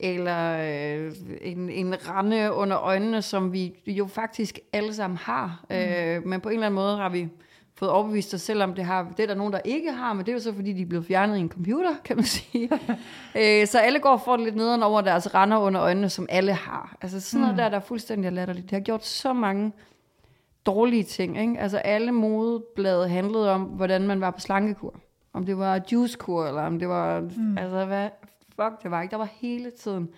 eller 0.00 0.58
øh, 0.58 1.12
en, 1.40 1.70
en 1.70 2.08
rande 2.08 2.52
under 2.52 2.78
øjnene, 2.78 3.22
som 3.22 3.52
vi 3.52 3.74
jo 3.86 4.06
faktisk 4.06 4.58
alle 4.72 4.94
sammen 4.94 5.16
har. 5.16 5.64
Mm. 5.70 5.76
Øh, 5.76 6.26
men 6.26 6.40
på 6.40 6.48
en 6.48 6.54
eller 6.54 6.66
anden 6.66 6.74
måde 6.74 6.96
har 6.96 7.08
vi 7.08 7.28
fået 7.78 7.90
overbevist 7.90 8.34
os 8.34 8.40
selv 8.40 8.62
om, 8.62 8.74
det 8.74 8.84
har 8.84 9.12
det 9.16 9.22
er 9.22 9.26
der 9.26 9.34
nogen, 9.34 9.52
der 9.52 9.60
ikke 9.64 9.92
har, 9.92 10.12
men 10.12 10.26
det 10.26 10.32
er 10.32 10.34
jo 10.34 10.40
så, 10.40 10.54
fordi 10.54 10.72
de 10.72 10.82
er 10.82 10.86
blevet 10.86 11.06
fjernet 11.06 11.36
i 11.36 11.40
en 11.40 11.48
computer, 11.48 11.94
kan 12.04 12.16
man 12.16 12.24
sige. 12.24 12.70
øh, 13.40 13.66
så 13.66 13.78
alle 13.78 13.98
går 13.98 14.16
for 14.16 14.36
lidt 14.36 14.56
nederen 14.56 14.82
over 14.82 15.00
deres 15.00 15.34
render 15.34 15.58
under 15.58 15.82
øjnene, 15.82 16.08
som 16.08 16.26
alle 16.30 16.52
har. 16.52 16.96
Altså 17.00 17.20
sådan 17.20 17.40
noget 17.40 17.54
mm. 17.54 17.56
der, 17.56 17.68
der 17.68 17.76
er 17.76 17.80
fuldstændig 17.80 18.32
latterligt. 18.32 18.70
Det 18.70 18.72
har 18.72 18.80
gjort 18.80 19.06
så 19.06 19.32
mange 19.32 19.72
dårlige 20.66 21.02
ting. 21.02 21.40
Ikke? 21.40 21.58
Altså 21.58 21.78
alle 21.78 22.12
modeblade 22.12 23.08
handlede 23.08 23.52
om, 23.52 23.62
hvordan 23.62 24.06
man 24.06 24.20
var 24.20 24.30
på 24.30 24.40
slankekur. 24.40 24.94
Om 25.32 25.46
det 25.46 25.58
var 25.58 25.80
juicekur, 25.92 26.46
eller 26.46 26.62
om 26.62 26.78
det 26.78 26.88
var... 26.88 27.20
Mm. 27.20 27.58
Altså 27.58 27.84
hvad 27.84 28.08
fuck 28.62 28.82
det 28.82 28.90
var 28.90 29.02
ikke. 29.02 29.10
Der 29.10 29.16
var 29.16 29.28
hele 29.40 29.70
tiden 29.70 30.08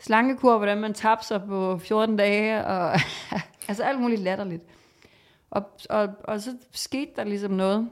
slankekur, 0.00 0.56
hvordan 0.56 0.80
man 0.80 0.94
tabte 0.94 1.26
sig 1.26 1.42
på 1.46 1.78
14 1.78 2.16
dage, 2.16 2.66
og 2.66 2.92
altså 3.68 3.82
alt 3.82 4.00
muligt 4.00 4.20
latterligt. 4.20 4.62
Og, 5.50 5.70
og, 5.90 6.08
og 6.24 6.40
så 6.40 6.56
skete 6.72 7.10
der 7.16 7.24
ligesom 7.24 7.50
noget, 7.50 7.88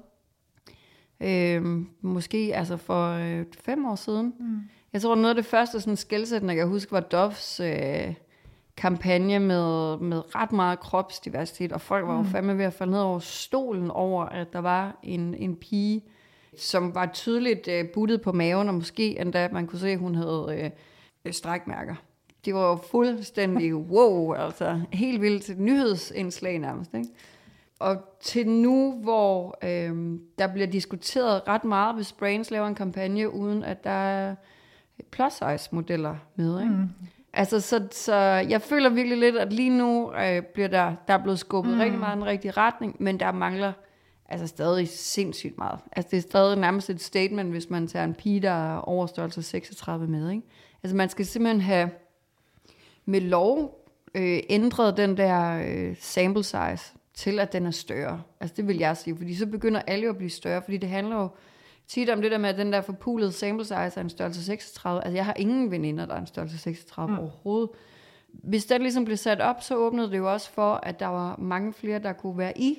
øh, 1.21 1.63
måske 2.01 2.53
altså 2.55 2.77
for 2.77 3.11
øh, 3.11 3.45
fem 3.61 3.87
år 3.87 3.95
siden. 3.95 4.35
Mm. 4.41 4.61
Jeg 4.93 5.03
tror, 5.03 5.15
noget 5.15 5.29
af 5.29 5.35
det 5.35 5.45
første 5.45 5.81
sådan 5.81 5.97
skældsættende, 5.97 6.55
jeg 6.55 6.61
kan 6.61 6.69
huske, 6.69 6.93
var 6.93 7.01
Doves 7.01 7.61
øh, 7.61 8.15
kampagne 8.77 9.39
med, 9.39 9.97
med 9.99 10.35
ret 10.35 10.53
meget 10.53 10.81
kropsdiversitet, 10.81 11.73
og 11.73 11.81
folk 11.81 12.07
var 12.07 12.15
jo 12.15 12.23
mm. 12.23 12.29
fandme 12.29 12.59
ved 12.59 12.65
at 12.65 12.73
falde 12.73 12.93
ned 12.93 13.01
over 13.01 13.19
stolen 13.19 13.91
over, 13.91 14.25
at 14.25 14.53
der 14.53 14.59
var 14.59 14.99
en, 15.03 15.35
en 15.35 15.57
pige, 15.57 16.05
som 16.57 16.95
var 16.95 17.11
tydeligt 17.13 17.69
øh, 17.69 17.89
buttet 17.89 18.23
på 18.23 18.33
maven, 18.33 18.69
og 18.69 18.75
måske 18.75 19.21
endda 19.21 19.49
man 19.53 19.67
kunne 19.67 19.79
se, 19.79 19.89
at 19.89 19.99
hun 19.99 20.15
havde 20.15 20.73
øh, 21.25 21.33
strækmærker. 21.33 21.95
Det 22.45 22.55
var 22.55 22.69
jo 22.69 22.77
fuldstændig 22.77 23.75
wow, 23.95 24.33
altså 24.33 24.81
helt 24.93 25.23
vildt 25.23 25.61
nyhedsindslag 25.61 26.59
nærmest. 26.59 26.95
Ikke? 26.95 27.09
Og 27.79 27.97
til 28.21 28.49
nu, 28.49 29.01
hvor 29.03 29.59
øh, 29.65 30.19
der 30.39 30.47
bliver 30.47 30.67
diskuteret 30.67 31.49
ret 31.49 31.65
meget, 31.65 31.95
hvis 31.95 32.13
Brains 32.13 32.51
laver 32.51 32.67
en 32.67 32.75
kampagne, 32.75 33.33
uden 33.33 33.63
at 33.63 33.85
der 33.85 33.91
er 33.91 34.35
plus 35.11 35.33
size 35.33 35.69
modeller 35.73 36.17
med. 36.37 36.61
Ikke? 36.61 36.73
Mm. 36.73 36.89
Altså, 37.33 37.61
så, 37.61 37.89
så 37.91 38.15
jeg 38.49 38.63
føler 38.63 38.89
virkelig 38.89 39.19
lidt, 39.19 39.37
at 39.37 39.53
lige 39.53 39.71
nu 39.71 40.13
øh, 40.15 40.43
bliver 40.43 40.69
der, 40.69 40.95
der 41.09 41.15
er 41.15 41.23
blevet 41.23 41.39
skubbet 41.39 41.75
mm. 41.75 41.81
rigtig 41.81 41.99
meget 41.99 42.17
i 42.17 42.19
den 42.21 42.27
rigtige 42.27 42.53
retning, 42.53 42.97
men 42.99 43.21
der 43.21 43.33
mangler 43.33 43.73
altså 44.33 44.47
stadig 44.47 44.89
sindssygt 44.89 45.59
meget. 45.59 45.79
Altså 45.93 46.09
det 46.11 46.17
er 46.17 46.23
stadig 46.23 46.59
nærmest 46.59 46.91
et 46.91 47.03
statement, 47.03 47.51
hvis 47.51 47.71
man 47.71 47.87
tager 47.87 48.05
en 48.05 48.15
pige, 48.15 48.41
der 48.41 48.51
er 48.51 48.77
over 48.77 49.07
størrelse 49.07 49.43
36 49.43 50.07
med. 50.07 50.31
Ikke? 50.31 50.43
Altså 50.83 50.97
man 50.97 51.09
skal 51.09 51.27
simpelthen 51.27 51.61
have 51.61 51.91
med 53.05 53.21
lov 53.21 53.79
øh, 54.15 54.41
ændret 54.51 54.97
den 54.97 55.17
der 55.17 55.63
øh, 55.67 55.97
sample 56.01 56.45
size 56.45 56.95
til, 57.15 57.41
at 57.41 57.53
den 57.53 57.67
er 57.67 57.71
større. 57.71 58.23
Altså 58.41 58.55
det 58.57 58.69
vil 58.69 58.79
jeg 58.79 58.97
sige, 58.97 59.17
fordi 59.17 59.35
så 59.35 59.47
begynder 59.47 59.81
alle 59.81 60.05
jo 60.05 60.11
at 60.11 60.17
blive 60.17 60.31
større, 60.31 60.63
fordi 60.63 60.77
det 60.77 60.89
handler 60.89 61.17
jo 61.17 61.29
tit 61.87 62.11
om 62.11 62.23
det 62.23 62.31
der 62.31 62.39
med, 62.39 62.49
at 62.49 62.59
den 62.59 62.73
der 62.73 62.81
forpulede 62.81 63.33
sample 63.33 63.65
size 63.65 63.75
er 63.75 64.01
en 64.01 64.11
størrelse 64.11 64.45
36. 64.45 65.05
Altså 65.05 65.17
jeg 65.17 65.25
har 65.25 65.35
ingen 65.37 65.71
veninder, 65.71 66.07
der 66.07 66.15
er 66.15 66.21
en 66.21 66.27
størrelse 66.27 66.59
36 66.59 67.13
mm. 67.13 67.19
overhovedet. 67.19 67.71
Hvis 68.33 68.65
den 68.65 68.83
ligesom 68.83 69.05
blev 69.05 69.17
sat 69.17 69.41
op, 69.41 69.63
så 69.63 69.77
åbnede 69.77 70.11
det 70.11 70.19
jo 70.19 70.33
også 70.33 70.51
for, 70.51 70.75
at 70.75 71.01
der 71.01 71.07
var 71.07 71.37
mange 71.39 71.73
flere, 71.73 71.99
der 71.99 72.13
kunne 72.13 72.39
være 72.39 72.59
i 72.59 72.79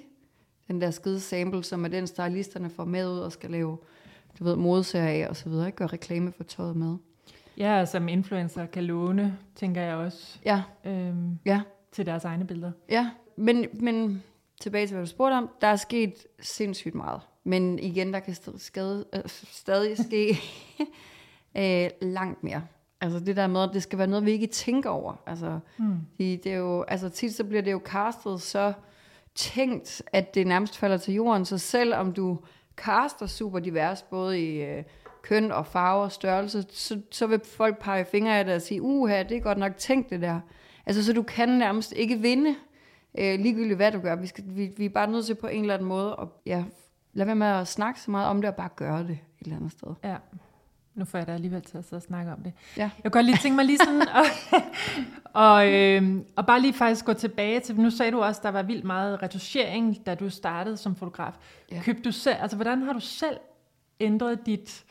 den 0.68 0.82
der 0.82 0.92
skide 0.92 1.20
sample, 1.20 1.64
som 1.64 1.86
er 1.86 1.90
den 1.90 2.08
stylisterne 2.08 2.70
får 2.70 2.86
med 2.86 3.10
ud 3.10 3.20
og 3.20 3.32
skal 3.32 3.52
lave, 3.52 3.78
du 4.40 4.44
ved, 4.44 4.56
modserie 4.56 5.26
af 5.26 5.30
og 5.30 5.36
så 5.36 5.50
videre, 5.50 5.68
ikke? 5.68 5.76
Gør 5.76 5.94
reklame 5.94 6.32
for 6.32 6.44
tøjet 6.44 6.76
med. 6.76 6.98
Ja, 7.58 7.82
og 7.82 7.88
som 7.88 8.08
influencer 8.08 8.66
kan 8.66 8.84
låne, 8.84 9.38
tænker 9.56 9.82
jeg 9.82 9.96
også. 9.96 10.40
Ja. 10.46 10.64
Øhm, 10.86 11.40
ja. 11.46 11.62
Til 11.92 12.06
deres 12.06 12.24
egne 12.24 12.48
billeder. 12.48 12.72
Ja, 12.90 13.10
men, 13.36 13.66
men 13.74 14.24
tilbage 14.62 14.88
til, 14.88 14.96
hvad 14.96 15.06
du 15.06 15.10
spurgte 15.10 15.34
om, 15.34 15.50
der 15.62 15.68
er 15.68 15.76
sket 15.76 16.14
sindssygt 16.40 16.96
meget. 16.96 17.22
Men 17.44 17.80
igen, 17.80 18.14
der 18.14 18.20
kan 18.20 18.36
skade, 18.58 19.06
øh, 19.14 19.22
stadig 19.52 19.98
ske 19.98 20.38
øh, 21.58 21.90
langt 22.02 22.44
mere. 22.44 22.64
Altså 23.02 23.20
det 23.20 23.36
der 23.36 23.48
med, 23.48 23.62
at 23.62 23.70
det 23.74 23.84
skal 23.84 24.00
være 24.00 24.08
noget, 24.08 24.26
vi 24.26 24.32
ikke 24.32 24.48
tænker 24.48 24.90
over. 24.90 25.16
Altså, 25.26 25.60
mm. 25.78 25.98
det, 26.18 26.44
det 26.44 26.52
er 26.54 26.58
jo, 26.58 26.84
altså 26.84 27.10
tit 27.10 27.36
så 27.36 27.44
bliver 27.44 27.62
det 27.62 27.72
jo 27.72 27.82
castet 27.86 28.42
så 28.42 28.74
tænkt, 29.36 30.02
at 30.14 30.36
det 30.36 30.48
nærmest 30.48 30.78
falder 30.78 30.98
til 30.98 31.14
jorden. 31.14 31.46
Så 31.46 31.58
selvom 31.58 32.14
du 32.14 32.40
kaster 32.78 33.28
super 33.28 33.60
divers, 33.60 34.02
både 34.02 34.42
i 34.42 34.64
øh, 34.64 34.84
køn 35.22 35.52
og 35.52 35.66
farve 35.68 36.04
og 36.04 36.12
størrelse, 36.12 36.66
så, 36.70 37.02
så 37.12 37.28
vil 37.28 37.42
folk 37.46 37.80
pege 37.80 38.06
fingre 38.06 38.40
af 38.40 38.46
dig 38.46 38.56
og 38.56 38.62
sige, 38.62 38.82
uha, 38.82 39.24
det 39.24 39.38
er 39.38 39.42
godt 39.42 39.58
nok 39.58 39.78
tænkt 39.78 40.10
det 40.10 40.22
der. 40.22 40.40
Altså, 40.86 41.04
så 41.04 41.14
du 41.14 41.24
kan 41.24 41.50
nærmest 41.50 41.94
ikke 41.96 42.20
vinde, 42.20 42.56
øh, 43.18 43.40
ligegyldigt 43.40 43.76
hvad 43.76 43.92
du 43.92 44.00
gør. 44.00 44.16
Vi, 44.16 44.28
skal, 44.28 44.44
vi, 44.48 44.72
vi 44.78 44.86
er 44.86 44.90
bare 44.90 45.12
nødt 45.12 45.26
til 45.26 45.36
på 45.36 45.48
en 45.48 45.62
eller 45.62 45.74
anden 45.74 45.88
måde 45.88 46.16
at 46.22 46.28
ja, 46.46 46.64
lade 47.14 47.28
være 47.28 47.36
med 47.36 47.48
at 47.48 47.68
snakke 47.68 48.02
så 48.02 48.12
meget 48.12 48.28
om 48.28 48.42
det, 48.42 48.50
og 48.50 48.56
bare 48.56 48.70
gøre 48.76 49.00
det 49.00 49.10
et 49.10 49.20
eller 49.42 49.56
andet 49.56 49.72
sted. 49.72 49.90
Ja. 50.04 50.16
Nu 50.96 51.06
får 51.06 51.18
jeg 51.18 51.28
da 51.28 51.32
alligevel 51.34 51.62
til 51.62 51.78
at 51.78 51.84
sidde 51.86 51.98
og 52.00 52.02
snakke 52.04 52.32
om 52.32 52.40
det. 52.44 52.54
Ja. 52.78 52.82
Jeg 52.82 53.02
kan 53.04 53.12
godt 53.12 53.26
lige 53.26 53.38
tænke 53.38 53.56
mig 53.56 53.66
lige 53.66 53.78
sådan, 53.78 54.02
og, 54.20 54.26
og, 55.34 55.74
øh, 55.74 56.22
og 56.36 56.46
bare 56.46 56.62
lige 56.62 56.74
faktisk 56.74 57.06
gå 57.06 57.14
tilbage 57.14 57.60
til, 57.60 57.76
nu 57.76 57.90
sagde 57.90 58.12
du 58.12 58.22
også, 58.22 58.42
der 58.44 58.50
var 58.50 58.64
vildt 58.64 58.84
meget 58.84 59.24
retuschering, 59.24 60.06
da 60.06 60.16
du 60.16 60.30
startede 60.30 60.78
som 60.78 60.96
fotograf. 60.96 61.34
Ja. 61.72 61.82
Købte 61.82 62.02
du 62.04 62.12
selv, 62.12 62.36
altså 62.40 62.58
hvordan 62.58 62.82
har 62.82 62.94
du 62.94 63.00
selv 63.00 63.38
ændret 64.00 64.46
dit 64.46 64.84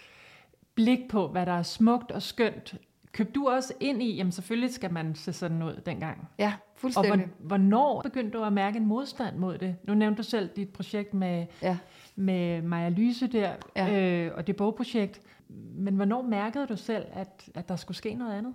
blik 0.74 0.98
på, 1.10 1.28
hvad 1.28 1.46
der 1.46 1.52
er 1.52 1.62
smukt 1.62 2.10
og 2.10 2.22
skønt, 2.22 2.74
Købte 3.12 3.32
du 3.32 3.48
også 3.48 3.72
ind 3.80 4.02
i, 4.02 4.16
jamen 4.16 4.32
selvfølgelig 4.32 4.74
skal 4.74 4.92
man 4.92 5.14
se 5.14 5.32
sådan 5.32 5.62
ud 5.62 5.80
dengang? 5.86 6.28
Ja, 6.38 6.52
Og 6.56 6.78
fuldstændig. 6.80 7.12
hvor- 7.12 7.46
hvornår 7.46 8.00
begyndte 8.02 8.38
du 8.38 8.44
at 8.44 8.52
mærke 8.52 8.76
en 8.76 8.86
modstand 8.86 9.36
mod 9.36 9.58
det? 9.58 9.76
Nu 9.84 9.94
nævnte 9.94 10.18
du 10.18 10.22
selv 10.22 10.48
dit 10.56 10.68
projekt 10.68 11.14
med, 11.14 11.46
Ja. 11.62 11.76
med 12.16 12.62
Maja 12.62 12.88
Lyse 12.88 13.26
der, 13.26 13.50
Ja. 13.76 14.00
øh, 14.00 14.32
og 14.36 14.46
det 14.46 14.56
bogprojekt. 14.56 15.20
Men 15.74 15.94
hvornår 15.96 16.22
mærkede 16.22 16.66
du 16.66 16.76
selv, 16.76 17.04
at, 17.14 17.48
at 17.54 17.68
der 17.68 17.76
skulle 17.76 17.96
ske 17.96 18.14
noget 18.14 18.32
andet? 18.32 18.54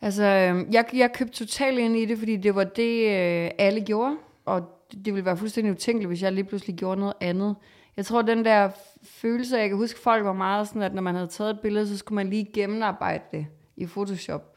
Altså, 0.00 0.24
øhm, 0.24 0.68
jeg, 0.72 0.84
jeg 0.92 1.12
købte 1.12 1.32
totalt 1.32 1.78
ind 1.78 1.96
i 1.96 2.04
det, 2.04 2.18
fordi 2.18 2.36
det 2.36 2.54
var 2.54 2.64
det, 2.64 3.00
øh, 3.06 3.50
alle 3.58 3.80
gjorde. 3.80 4.16
Og 4.44 4.62
det, 5.04 5.14
ville 5.14 5.24
være 5.24 5.36
fuldstændig 5.36 5.72
utænkeligt, 5.72 6.08
hvis 6.08 6.22
jeg 6.22 6.32
lige 6.32 6.44
pludselig 6.44 6.76
gjorde 6.76 7.00
noget 7.00 7.14
andet. 7.20 7.56
Jeg 7.96 8.06
tror, 8.06 8.22
den 8.22 8.44
der 8.44 8.70
følelse, 9.02 9.56
jeg 9.58 9.68
kan 9.68 9.78
huske, 9.78 9.98
folk 10.00 10.24
var 10.24 10.32
meget 10.32 10.68
sådan, 10.68 10.82
at 10.82 10.94
når 10.94 11.02
man 11.02 11.14
havde 11.14 11.26
taget 11.28 11.50
et 11.50 11.60
billede, 11.60 11.88
så 11.88 11.96
skulle 11.96 12.16
man 12.16 12.30
lige 12.30 12.44
gennemarbejde 12.54 13.22
det 13.32 13.46
i 13.76 13.86
Photoshop. 13.86 14.56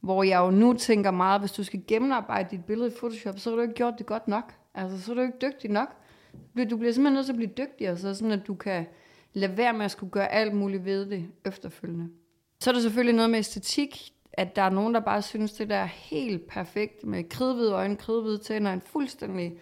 Hvor 0.00 0.22
jeg 0.22 0.38
jo 0.40 0.50
nu 0.50 0.72
tænker 0.72 1.10
meget, 1.10 1.40
hvis 1.40 1.52
du 1.52 1.64
skal 1.64 1.82
gennemarbejde 1.88 2.48
dit 2.50 2.64
billede 2.64 2.88
i 2.88 2.92
Photoshop, 2.98 3.38
så 3.38 3.50
har 3.50 3.56
du 3.56 3.62
ikke 3.62 3.74
gjort 3.74 3.94
det 3.98 4.06
godt 4.06 4.28
nok. 4.28 4.54
Altså, 4.74 5.00
så 5.02 5.10
er 5.12 5.14
du 5.14 5.20
ikke 5.22 5.38
dygtig 5.42 5.70
nok. 5.70 5.88
Du- 6.56 6.64
Du 6.70 6.76
bliver 6.76 6.92
simpelthen 6.92 7.14
nødt 7.14 7.26
til 7.26 7.32
at 7.32 7.36
blive 7.36 7.50
dygtigere, 7.58 7.96
så 7.96 8.14
sådan 8.14 8.32
at 8.32 8.46
du 8.46 8.54
kan 8.54 8.86
lad 9.34 9.48
være 9.48 9.72
med 9.72 9.84
at 9.84 9.90
skulle 9.90 10.10
gøre 10.10 10.32
alt 10.32 10.54
muligt 10.54 10.84
ved 10.84 11.06
det 11.06 11.26
efterfølgende. 11.44 12.08
Så 12.60 12.70
er 12.70 12.74
der 12.74 12.80
selvfølgelig 12.80 13.14
noget 13.14 13.30
med 13.30 13.38
æstetik, 13.38 14.12
at 14.32 14.56
der 14.56 14.62
er 14.62 14.70
nogen, 14.70 14.94
der 14.94 15.00
bare 15.00 15.22
synes, 15.22 15.52
det 15.52 15.68
der 15.68 15.76
er 15.76 15.86
helt 15.86 16.46
perfekt 16.46 17.04
med 17.04 17.28
kridhvide 17.28 17.72
øjne, 17.72 17.96
kridhvide 17.96 18.38
tænder, 18.38 18.72
en 18.72 18.80
fuldstændig 18.80 19.52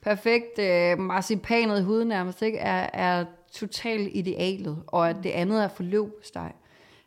perfekt 0.00 0.58
øh, 0.58 0.98
marcipanet 0.98 1.84
hud 1.84 2.04
nærmest, 2.04 2.42
ikke? 2.42 2.58
Er, 2.58 2.90
er 2.92 3.24
totalt 3.52 4.10
idealet, 4.12 4.82
og 4.86 5.10
at 5.10 5.16
det 5.22 5.30
andet 5.30 5.64
er 5.64 5.68
for 5.68 5.82
løbsteg. 5.82 6.52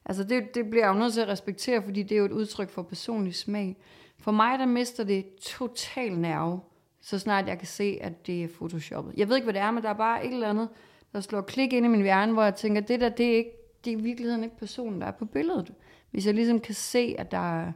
Altså 0.05 0.23
det, 0.23 0.55
det 0.55 0.69
bliver 0.69 0.85
jeg 0.85 0.93
jo 0.93 0.99
nødt 0.99 1.13
til 1.13 1.21
at 1.21 1.27
respektere, 1.27 1.83
fordi 1.83 2.03
det 2.03 2.15
er 2.15 2.19
jo 2.19 2.25
et 2.25 2.31
udtryk 2.31 2.69
for 2.69 2.81
personlig 2.81 3.35
smag. 3.35 3.77
For 4.19 4.31
mig, 4.31 4.59
der 4.59 4.65
mister 4.65 5.03
det 5.03 5.35
total 5.35 6.17
nerve, 6.17 6.59
så 7.01 7.19
snart 7.19 7.47
jeg 7.47 7.57
kan 7.57 7.67
se, 7.67 7.97
at 8.01 8.27
det 8.27 8.43
er 8.43 8.47
photoshoppet. 8.47 9.13
Jeg 9.17 9.29
ved 9.29 9.35
ikke, 9.35 9.45
hvad 9.45 9.53
det 9.53 9.61
er, 9.61 9.71
men 9.71 9.83
der 9.83 9.89
er 9.89 9.93
bare 9.93 10.25
et 10.25 10.33
eller 10.33 10.49
andet, 10.49 10.69
der 11.15 11.21
slår 11.21 11.41
klik 11.41 11.73
ind 11.73 11.85
i 11.85 11.89
min 11.89 12.01
hjerne, 12.01 12.33
hvor 12.33 12.43
jeg 12.43 12.55
tænker, 12.55 12.81
det 12.81 12.99
der, 13.01 13.09
det 13.09 13.25
er, 13.33 13.37
ikke, 13.37 13.51
det 13.85 13.93
er 13.93 13.97
i 13.97 14.01
virkeligheden 14.01 14.43
ikke 14.43 14.57
personen, 14.57 15.01
der 15.01 15.07
er 15.07 15.11
på 15.11 15.25
billedet. 15.25 15.73
Hvis 16.11 16.25
jeg 16.25 16.33
ligesom 16.33 16.59
kan 16.59 16.75
se, 16.75 17.15
at 17.17 17.31
der, 17.31 17.59
er- 17.59 17.71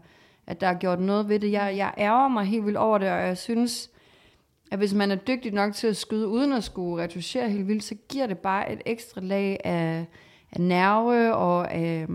at 0.47 0.61
der 0.61 0.67
er 0.67 0.73
gjort 0.73 0.99
noget 0.99 1.29
ved 1.29 1.39
det. 1.39 1.51
Jeg, 1.51 1.73
jeg 1.77 1.93
ærger 1.97 2.27
mig 2.27 2.45
helt 2.45 2.65
vildt 2.65 2.77
over 2.77 2.97
det, 2.97 3.09
og 3.09 3.19
jeg 3.19 3.37
synes, 3.37 3.89
at 4.71 4.77
hvis 4.77 4.93
man 4.93 5.11
er 5.11 5.15
dygtig 5.15 5.53
nok 5.53 5.73
til 5.73 5.87
at 5.87 5.97
skyde 5.97 6.27
uden 6.27 6.53
at 6.53 6.63
skulle 6.63 7.03
retuschere 7.03 7.49
helt 7.49 7.67
vildt, 7.67 7.83
så 7.83 7.95
giver 8.09 8.27
det 8.27 8.37
bare 8.37 8.71
et 8.73 8.81
ekstra 8.85 9.21
lag 9.21 9.59
af, 9.63 10.05
af 10.51 10.61
nerve 10.61 11.35
og 11.35 11.71
af, 11.73 12.07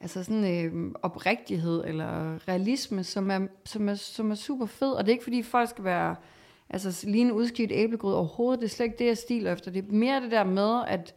altså 0.00 0.24
sådan 0.24 0.64
øh, 0.64 0.92
oprigtighed 1.02 1.84
eller 1.86 2.38
realisme, 2.48 3.04
som 3.04 3.30
er, 3.30 3.46
som, 3.64 3.88
er, 3.88 3.94
som 3.94 4.30
er 4.30 4.34
super 4.34 4.66
fed. 4.66 4.92
Og 4.92 5.04
det 5.04 5.08
er 5.08 5.14
ikke 5.14 5.24
fordi 5.24 5.42
folk 5.42 5.68
skal 5.70 5.84
være 5.84 6.16
altså 6.70 7.06
lige 7.06 7.22
en 7.22 7.32
udskidt 7.32 7.72
æblegrød 7.72 8.14
overhovedet. 8.14 8.60
Det 8.60 8.66
er 8.66 8.70
slet 8.70 8.86
ikke 8.86 8.98
det, 8.98 9.06
jeg 9.06 9.18
stiler 9.18 9.52
efter. 9.52 9.70
Det 9.70 9.84
er 9.84 9.92
mere 9.92 10.20
det 10.20 10.30
der 10.30 10.44
med, 10.44 10.82
at, 10.86 11.14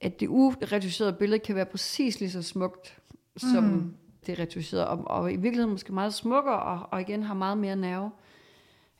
at 0.00 0.20
det 0.20 0.28
uretuscherede 0.28 1.12
billede 1.12 1.38
kan 1.38 1.54
være 1.56 1.66
præcis 1.66 2.20
lige 2.20 2.30
så 2.30 2.42
smukt, 2.42 2.98
som 3.36 3.64
mm. 3.64 3.94
det 4.26 4.38
retuscherede. 4.38 4.88
Og, 4.88 5.04
og 5.06 5.32
i 5.32 5.36
virkeligheden 5.36 5.70
måske 5.70 5.92
meget 5.92 6.14
smukkere, 6.14 6.62
og, 6.62 6.88
og 6.90 7.00
igen 7.00 7.22
har 7.22 7.34
meget 7.34 7.58
mere 7.58 7.76
nerve. 7.76 8.10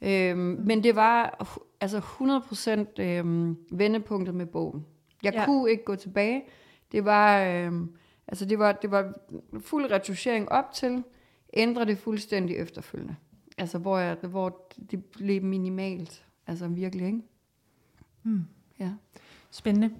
Øhm, 0.02 0.62
men 0.66 0.84
det 0.84 0.96
var 0.96 1.46
altså 1.80 1.98
100% 2.98 3.02
øhm, 3.02 3.56
vendepunktet 3.70 4.34
med 4.34 4.46
bogen. 4.46 4.86
Jeg 5.22 5.34
ja. 5.34 5.44
kunne 5.44 5.70
ikke 5.70 5.84
gå 5.84 5.96
tilbage. 5.96 6.44
Det 6.92 7.04
var, 7.04 7.44
øhm, 7.44 7.96
altså 8.28 8.44
det 8.44 8.58
var, 8.58 8.72
det 8.72 8.90
var 8.90 9.12
fuld 9.60 9.90
retuschering 9.90 10.52
op 10.52 10.72
til, 10.72 11.02
ændre 11.52 11.84
det 11.84 11.98
fuldstændig 11.98 12.56
efterfølgende. 12.56 13.16
Altså 13.58 13.78
hvor, 13.78 13.98
jeg, 13.98 14.16
hvor 14.22 14.72
det 14.90 15.04
blev 15.04 15.42
minimalt. 15.42 16.24
Altså 16.46 16.68
virkelig, 16.68 17.06
ikke? 17.06 17.20
Mm. 18.22 18.44
Ja. 18.80 18.90
Spændende. 19.50 19.90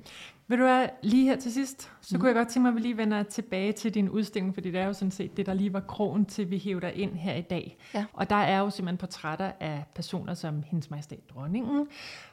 Vil 0.46 0.58
du 0.58 0.64
være 0.64 0.90
lige 1.02 1.24
her 1.24 1.36
til 1.36 1.52
sidst, 1.52 1.92
så 2.00 2.16
mm. 2.16 2.20
kunne 2.20 2.28
jeg 2.28 2.36
godt 2.36 2.48
tænke 2.48 2.62
mig, 2.62 2.68
at 2.68 2.74
vi 2.74 2.80
lige 2.80 2.96
vender 2.96 3.22
tilbage 3.22 3.72
til 3.72 3.94
din 3.94 4.08
udstilling, 4.08 4.54
fordi 4.54 4.70
det 4.70 4.80
er 4.80 4.86
jo 4.86 4.92
sådan 4.92 5.10
set 5.10 5.36
det, 5.36 5.46
der 5.46 5.54
lige 5.54 5.72
var 5.72 5.80
krogen 5.80 6.26
til, 6.26 6.50
vi 6.50 6.58
hæver 6.58 6.80
dig 6.80 6.94
ind 6.94 7.14
her 7.14 7.34
i 7.34 7.42
dag. 7.42 7.78
Ja. 7.94 8.04
Og 8.12 8.30
der 8.30 8.36
er 8.36 8.58
jo 8.58 8.70
simpelthen 8.70 8.98
portrætter 8.98 9.52
af 9.60 9.84
personer 9.94 10.34
som 10.34 10.62
Hendes 10.62 10.90
Majestæt 10.90 11.30
Dronningen, 11.30 11.86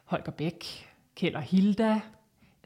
Holger 0.05 0.31
Bæk, 0.31 0.89
Kjeld 1.15 1.35
og 1.35 1.41
Hilda. 1.41 2.01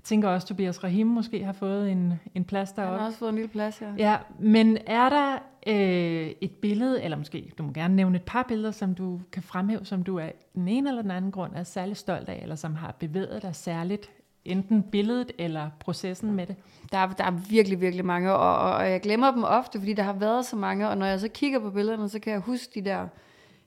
Tænker 0.05 0.29
også, 0.29 0.47
Tobias 0.47 0.83
Rahim 0.83 1.07
måske 1.07 1.43
har 1.43 1.53
fået 1.53 1.91
en, 1.91 2.13
en 2.35 2.43
plads 2.43 2.71
Han 2.71 2.83
deroppe. 2.83 2.99
har 2.99 3.05
også 3.05 3.19
fået 3.19 3.29
en 3.29 3.35
lille 3.35 3.49
plads 3.49 3.77
her. 3.77 3.93
Ja, 3.97 4.17
men 4.39 4.77
er 4.87 5.09
der 5.09 5.37
øh, 5.67 6.31
et 6.41 6.51
billede, 6.51 7.03
eller 7.03 7.17
måske 7.17 7.51
du 7.57 7.63
må 7.63 7.71
gerne 7.71 7.95
nævne 7.95 8.15
et 8.15 8.23
par 8.23 8.45
billeder, 8.47 8.71
som 8.71 8.95
du 8.95 9.21
kan 9.31 9.43
fremhæve, 9.43 9.85
som 9.85 10.03
du 10.03 10.19
af 10.19 10.33
den 10.55 10.67
ene 10.67 10.89
eller 10.89 11.01
den 11.01 11.11
anden 11.11 11.31
grund 11.31 11.51
er 11.55 11.63
særlig 11.63 11.97
stolt 11.97 12.29
af, 12.29 12.39
eller 12.41 12.55
som 12.55 12.75
har 12.75 12.95
bevæget 12.99 13.41
dig 13.41 13.55
særligt, 13.55 14.09
enten 14.45 14.83
billedet 14.83 15.31
eller 15.37 15.69
processen 15.79 16.31
med 16.33 16.47
det? 16.47 16.55
Der 16.91 16.97
er, 16.97 17.07
der 17.07 17.23
er 17.23 17.31
virkelig, 17.49 17.81
virkelig 17.81 18.05
mange, 18.05 18.33
og, 18.33 18.57
og, 18.57 18.73
og 18.73 18.91
jeg 18.91 19.01
glemmer 19.01 19.31
dem 19.31 19.43
ofte, 19.43 19.79
fordi 19.79 19.93
der 19.93 20.03
har 20.03 20.13
været 20.13 20.45
så 20.45 20.55
mange, 20.55 20.89
og 20.89 20.97
når 20.97 21.05
jeg 21.05 21.19
så 21.19 21.27
kigger 21.27 21.59
på 21.59 21.69
billederne, 21.69 22.09
så 22.09 22.19
kan 22.19 22.33
jeg 22.33 22.39
huske 22.41 22.71
de 22.75 22.85
der 22.89 23.07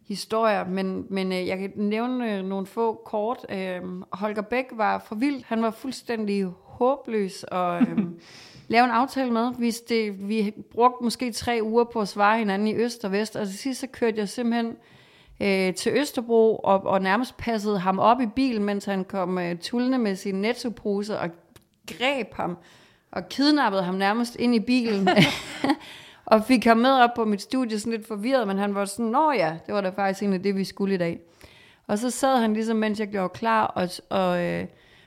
historier, 0.08 0.64
men, 0.64 1.06
men 1.10 1.32
øh, 1.32 1.46
jeg 1.46 1.58
kan 1.58 1.72
nævne 1.76 2.36
øh, 2.36 2.44
nogle 2.44 2.66
få 2.66 3.02
kort. 3.04 3.46
Øh, 3.50 3.80
Holger 4.12 4.42
Bæk 4.42 4.64
var 4.72 4.98
for 4.98 5.14
vild, 5.14 5.42
han 5.46 5.62
var 5.62 5.70
fuldstændig 5.70 6.46
håbløs, 6.64 7.42
og 7.42 7.80
øh, 7.80 7.98
lave 8.68 8.84
en 8.84 8.90
aftale 8.90 9.30
med. 9.30 9.52
Vi, 9.58 9.70
det, 9.70 10.28
vi 10.28 10.54
brugte 10.70 11.04
måske 11.04 11.32
tre 11.32 11.60
uger 11.62 11.84
på 11.84 12.00
at 12.00 12.08
svare 12.08 12.38
hinanden 12.38 12.68
i 12.68 12.74
øst 12.74 13.04
og 13.04 13.12
vest, 13.12 13.36
og 13.36 13.46
til 13.46 13.58
sidst 13.58 13.80
så 13.80 13.86
kørte 13.86 14.18
jeg 14.18 14.28
simpelthen 14.28 14.76
øh, 15.40 15.74
til 15.74 15.92
Østerbro 15.96 16.56
og, 16.56 16.86
og 16.86 17.02
nærmest 17.02 17.36
passede 17.36 17.78
ham 17.78 17.98
op 17.98 18.20
i 18.20 18.26
bilen, 18.26 18.64
mens 18.64 18.84
han 18.84 19.04
kom 19.04 19.38
øh, 19.38 19.58
tullende 19.58 19.98
med 19.98 20.16
sin 20.16 20.34
nettopose 20.34 21.18
og 21.18 21.30
greb 21.86 22.34
ham 22.34 22.56
og 23.12 23.28
kidnappede 23.28 23.82
ham 23.82 23.94
nærmest 23.94 24.36
ind 24.36 24.54
i 24.54 24.60
bilen. 24.60 25.08
og 26.30 26.44
fik 26.44 26.64
ham 26.64 26.76
med 26.76 26.90
op 26.90 27.10
på 27.16 27.24
mit 27.24 27.42
studie, 27.42 27.78
sådan 27.78 27.92
lidt 27.92 28.06
forvirret, 28.06 28.48
men 28.48 28.58
han 28.58 28.74
var 28.74 28.84
sådan, 28.84 29.06
nå 29.06 29.32
ja, 29.32 29.56
det 29.66 29.74
var 29.74 29.80
da 29.80 29.88
faktisk 29.88 30.22
egentlig 30.22 30.44
det, 30.44 30.56
vi 30.56 30.64
skulle 30.64 30.94
i 30.94 30.98
dag. 30.98 31.20
Og 31.86 31.98
så 31.98 32.10
sad 32.10 32.36
han 32.36 32.54
ligesom, 32.54 32.76
mens 32.76 33.00
jeg 33.00 33.08
gjorde 33.08 33.28
klar, 33.28 33.64
og, 33.66 33.88
og, 34.10 34.44
øh, 34.44 34.66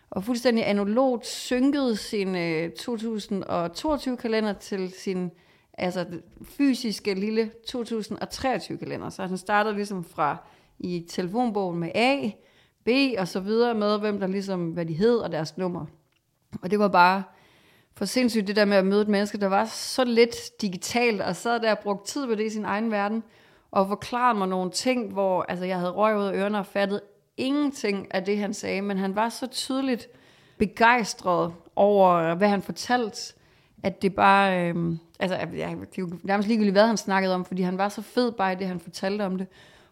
og 0.10 0.24
fuldstændig 0.24 0.70
analogt 0.70 1.28
synkede 1.28 1.96
sin 1.96 2.36
øh, 2.36 2.70
2022-kalender 2.80 4.54
til 4.54 4.92
sin 4.92 5.32
altså, 5.74 6.06
fysiske 6.44 7.14
lille 7.14 7.52
2023-kalender. 7.70 9.10
Så 9.10 9.26
han 9.26 9.38
startede 9.38 9.76
ligesom 9.76 10.04
fra 10.04 10.38
i 10.80 11.06
telefonbogen 11.10 11.80
med 11.80 11.92
A, 11.96 12.30
B 12.86 12.90
og 13.18 13.28
så 13.28 13.40
videre 13.40 13.74
med, 13.74 14.00
hvem 14.00 14.20
der 14.20 14.28
ligesom, 14.28 14.70
hvad 14.70 14.86
de 14.86 14.94
hed 14.94 15.18
og 15.18 15.32
deres 15.32 15.58
nummer. 15.58 15.86
Og 16.62 16.72
det 16.72 16.80
var 16.80 16.88
bare 16.88 17.24
for 17.96 18.06
sindssygt 18.06 18.48
det 18.48 18.56
der 18.56 18.66
med 18.66 18.78
at 18.78 18.86
møde 18.86 19.02
et 19.02 19.08
menneske, 19.08 19.38
der 19.38 19.48
var 19.48 19.66
så 19.66 20.04
lidt 20.04 20.62
digitalt, 20.62 21.22
og 21.22 21.36
sad 21.36 21.60
der 21.60 21.72
og 21.72 21.80
brugte 21.80 22.12
tid 22.12 22.28
på 22.28 22.36
det 22.36 22.46
i 22.46 22.50
sin 22.50 22.66
egen 22.66 22.92
verden, 22.92 23.24
og 23.72 23.88
forklarede 23.88 24.38
mig 24.38 24.48
nogle 24.48 24.72
ting, 24.72 25.14
hvor 25.14 25.46
altså, 25.50 25.66
jeg 25.66 25.78
havde 25.78 25.92
røg 25.92 26.18
ud 26.18 26.24
af 26.24 26.34
ørerne 26.34 26.60
og 26.60 26.66
fattet 26.66 27.02
ingenting 27.38 28.14
af 28.14 28.24
det, 28.24 28.38
han 28.38 28.54
sagde, 28.54 28.82
men 28.82 28.98
han 28.98 29.16
var 29.16 29.30
så 29.30 29.48
tydeligt 29.48 30.08
begejstret 30.58 31.54
over, 31.76 32.36
hvad 32.36 32.50
han 32.50 32.62
fortalte, 32.62 33.34
at 33.84 34.02
det 34.02 34.16
bare, 34.16 34.70
øh, 34.70 34.96
altså 35.20 35.38
ja, 35.38 35.70
det 35.70 35.98
er 35.98 36.00
jo 36.00 36.10
nærmest 36.24 36.48
ligegyldigt, 36.48 36.74
hvad 36.74 36.88
han 36.88 36.98
snakkede 36.98 37.36
om, 37.36 37.46
fordi 37.46 37.62
han 37.62 37.78
var 37.78 37.90
så 37.90 38.02
fed 38.02 38.32
bare 38.32 38.54
i 38.54 38.56
det, 38.56 38.68
han 38.68 38.80
fortalte 38.80 39.26
om 39.26 39.38
det. 39.38 39.48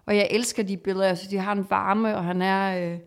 Og 0.06 0.16
jeg 0.16 0.28
elsker 0.32 0.64
de 0.64 0.78
billeder, 0.78 1.08
jeg 1.08 1.18
synes, 1.18 1.30
de 1.30 1.38
har 1.38 1.52
en 1.52 1.68
varme, 1.70 2.18
og 2.18 2.24
han 2.24 2.42
er, 2.42 2.92
øh, 2.92 2.98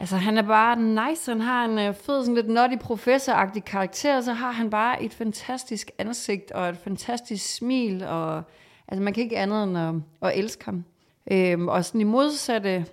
altså 0.00 0.16
han 0.16 0.38
er 0.38 0.42
bare 0.42 1.08
nice, 1.10 1.30
han 1.30 1.40
har 1.40 1.64
en 1.64 1.78
øh, 1.78 1.94
fed, 1.94 2.22
sådan 2.22 2.34
lidt 2.34 2.48
nutty 2.48 2.76
professoragtig 2.80 3.64
karakter, 3.64 4.16
og 4.16 4.22
så 4.22 4.32
har 4.32 4.50
han 4.50 4.70
bare 4.70 5.02
et 5.02 5.14
fantastisk 5.14 5.90
ansigt, 5.98 6.52
og 6.52 6.68
et 6.68 6.76
fantastisk 6.76 7.54
smil, 7.54 8.04
og 8.04 8.42
altså 8.88 9.02
man 9.02 9.12
kan 9.12 9.22
ikke 9.22 9.38
andet 9.38 9.64
end 9.64 9.78
at, 9.78 9.94
at 10.28 10.38
elske 10.38 10.64
ham. 10.64 10.84
Øhm, 11.30 11.68
og 11.68 11.84
sådan 11.84 12.00
i 12.00 12.04
modsatte 12.04 12.86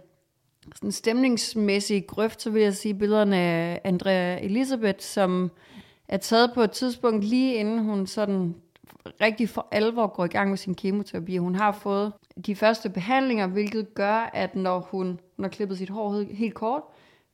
sådan 0.76 0.92
stemningsmæssige 0.92 2.02
grøft, 2.02 2.42
så 2.42 2.50
vil 2.50 2.62
jeg 2.62 2.76
sige 2.76 2.94
billederne 2.94 3.38
af 3.38 3.82
Andrea 3.84 4.40
Elisabeth, 4.42 5.00
som 5.00 5.52
er 6.08 6.18
taget 6.18 6.52
på 6.54 6.62
et 6.62 6.72
tidspunkt 6.72 7.24
lige 7.24 7.56
inden 7.56 7.80
hun 7.80 8.08
sådan 8.08 8.56
rigtig 9.22 9.50
for 9.50 9.68
alvor 9.72 10.08
går 10.08 10.26
i 10.26 10.28
gang 10.28 10.50
med 10.50 10.58
sin 10.58 10.76
kemoterapi. 10.76 11.38
Hun 11.38 11.56
har 11.56 11.72
fået 11.72 12.14
de 12.46 12.56
første 12.56 12.90
behandlinger, 12.90 13.48
hvilket 13.48 13.94
gør, 13.94 14.30
at 14.34 14.56
når 14.56 14.80
hun, 14.80 15.20
hun 15.36 15.44
har 15.44 15.50
klippet 15.50 15.78
sit 15.78 15.90
hår 15.90 16.34
helt- 16.34 16.54
kort, 16.54 16.82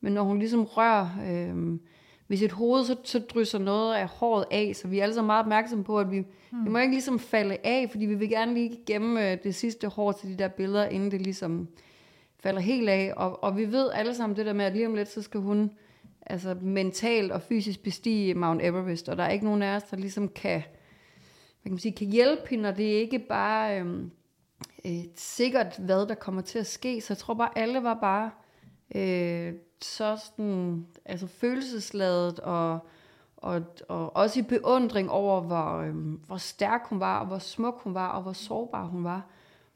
men 0.01 0.13
når 0.13 0.23
hun 0.23 0.39
ligesom 0.39 0.63
rører 0.63 1.09
øh, 1.27 1.79
ved 2.27 2.37
sit 2.37 2.51
hoved, 2.51 2.85
så, 2.85 2.95
så 3.03 3.19
drysser 3.19 3.59
noget 3.59 3.95
af 3.95 4.07
håret 4.07 4.45
af, 4.51 4.71
så 4.75 4.87
vi 4.87 4.99
er 4.99 5.03
alle 5.03 5.15
sammen 5.15 5.27
meget 5.27 5.39
opmærksomme 5.39 5.83
på, 5.83 5.99
at 5.99 6.11
vi, 6.11 6.19
mm. 6.51 6.65
vi 6.65 6.69
må 6.69 6.77
ikke 6.77 6.93
ligesom 6.93 7.19
falde 7.19 7.57
af, 7.63 7.87
fordi 7.91 8.05
vi 8.05 8.15
vil 8.15 8.29
gerne 8.29 8.53
lige 8.53 8.79
gemme 8.85 9.31
øh, 9.31 9.37
det 9.43 9.55
sidste 9.55 9.87
hår 9.87 10.11
til 10.11 10.29
de 10.29 10.37
der 10.37 10.47
billeder, 10.47 10.85
inden 10.85 11.11
det 11.11 11.21
ligesom 11.21 11.67
falder 12.39 12.61
helt 12.61 12.89
af. 12.89 13.13
Og, 13.17 13.43
og 13.43 13.57
vi 13.57 13.71
ved 13.71 13.89
alle 13.93 14.15
sammen 14.15 14.37
det 14.37 14.45
der 14.45 14.53
med, 14.53 14.65
at 14.65 14.73
lige 14.73 14.87
om 14.87 14.95
lidt, 14.95 15.09
så 15.09 15.21
skal 15.21 15.39
hun 15.39 15.71
altså 16.25 16.55
mentalt 16.61 17.31
og 17.31 17.41
fysisk 17.41 17.83
bestige 17.83 18.33
Mount 18.33 18.61
Everest, 18.61 19.09
og 19.09 19.17
der 19.17 19.23
er 19.23 19.29
ikke 19.29 19.45
nogen 19.45 19.61
af 19.61 19.75
os, 19.75 19.83
der 19.83 19.97
ligesom 19.97 20.27
kan 20.27 20.63
kan, 21.67 21.73
man 21.73 21.79
sige, 21.79 21.91
kan 21.91 22.07
hjælpe 22.07 22.49
hende, 22.49 22.69
og 22.69 22.77
det 22.77 22.95
er 22.95 22.99
ikke 22.99 23.19
bare 23.19 23.79
øhm, 23.79 24.11
øh, 24.85 24.91
et 24.91 25.19
sikkert, 25.19 25.77
hvad 25.77 26.05
der 26.05 26.15
kommer 26.15 26.41
til 26.41 26.59
at 26.59 26.67
ske. 26.67 27.01
Så 27.01 27.13
jeg 27.13 27.17
tror 27.17 27.33
bare, 27.33 27.57
alle 27.57 27.83
var 27.83 27.93
bare 27.93 28.31
øh, 28.95 29.53
så 29.81 30.17
sådan, 30.25 30.87
altså 31.05 31.27
følelsesladet 31.27 32.39
og, 32.39 32.79
og, 33.37 33.63
og 33.87 34.15
også 34.15 34.39
i 34.39 34.43
beundring 34.43 35.11
over, 35.11 35.41
hvor, 35.41 35.77
øh, 35.77 35.95
hvor 36.27 36.37
stærk 36.37 36.81
hun 36.85 36.99
var, 36.99 37.19
og 37.19 37.25
hvor 37.25 37.39
smuk 37.39 37.81
hun 37.83 37.93
var, 37.93 38.07
og 38.07 38.21
hvor 38.21 38.33
sårbar 38.33 38.85
hun 38.85 39.03
var. 39.03 39.25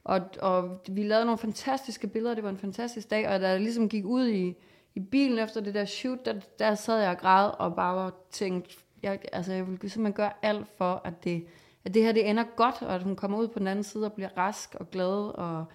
Og, 0.03 0.21
og 0.41 0.81
vi 0.89 1.03
lavede 1.03 1.25
nogle 1.25 1.37
fantastiske 1.37 2.07
billeder, 2.07 2.35
det 2.35 2.43
var 2.43 2.49
en 2.49 2.57
fantastisk 2.57 3.09
dag, 3.09 3.29
og 3.29 3.39
da 3.39 3.49
jeg 3.49 3.59
ligesom 3.59 3.89
gik 3.89 4.05
ud 4.05 4.27
i, 4.27 4.55
i 4.95 4.99
bilen 4.99 5.39
efter 5.39 5.61
det 5.61 5.73
der 5.73 5.85
shoot, 5.85 6.25
der, 6.25 6.33
der 6.59 6.75
sad 6.75 7.01
jeg 7.01 7.09
og 7.09 7.17
græd 7.17 7.51
og 7.59 7.75
bare 7.75 8.11
tænkte, 8.31 8.75
jeg, 9.03 9.19
altså 9.33 9.53
jeg 9.53 9.67
ville 9.67 9.89
simpelthen 9.89 10.13
gøre 10.13 10.31
alt 10.41 10.67
for, 10.77 11.01
at 11.03 11.23
det, 11.23 11.45
at 11.85 11.93
det 11.93 12.03
her 12.03 12.11
det 12.11 12.29
ender 12.29 12.43
godt, 12.55 12.81
og 12.81 12.95
at 12.95 13.03
hun 13.03 13.15
kommer 13.15 13.37
ud 13.37 13.47
på 13.47 13.59
den 13.59 13.67
anden 13.67 13.83
side 13.83 14.05
og 14.05 14.13
bliver 14.13 14.29
rask 14.37 14.75
og 14.79 14.91
glad, 14.91 15.37
og, 15.37 15.65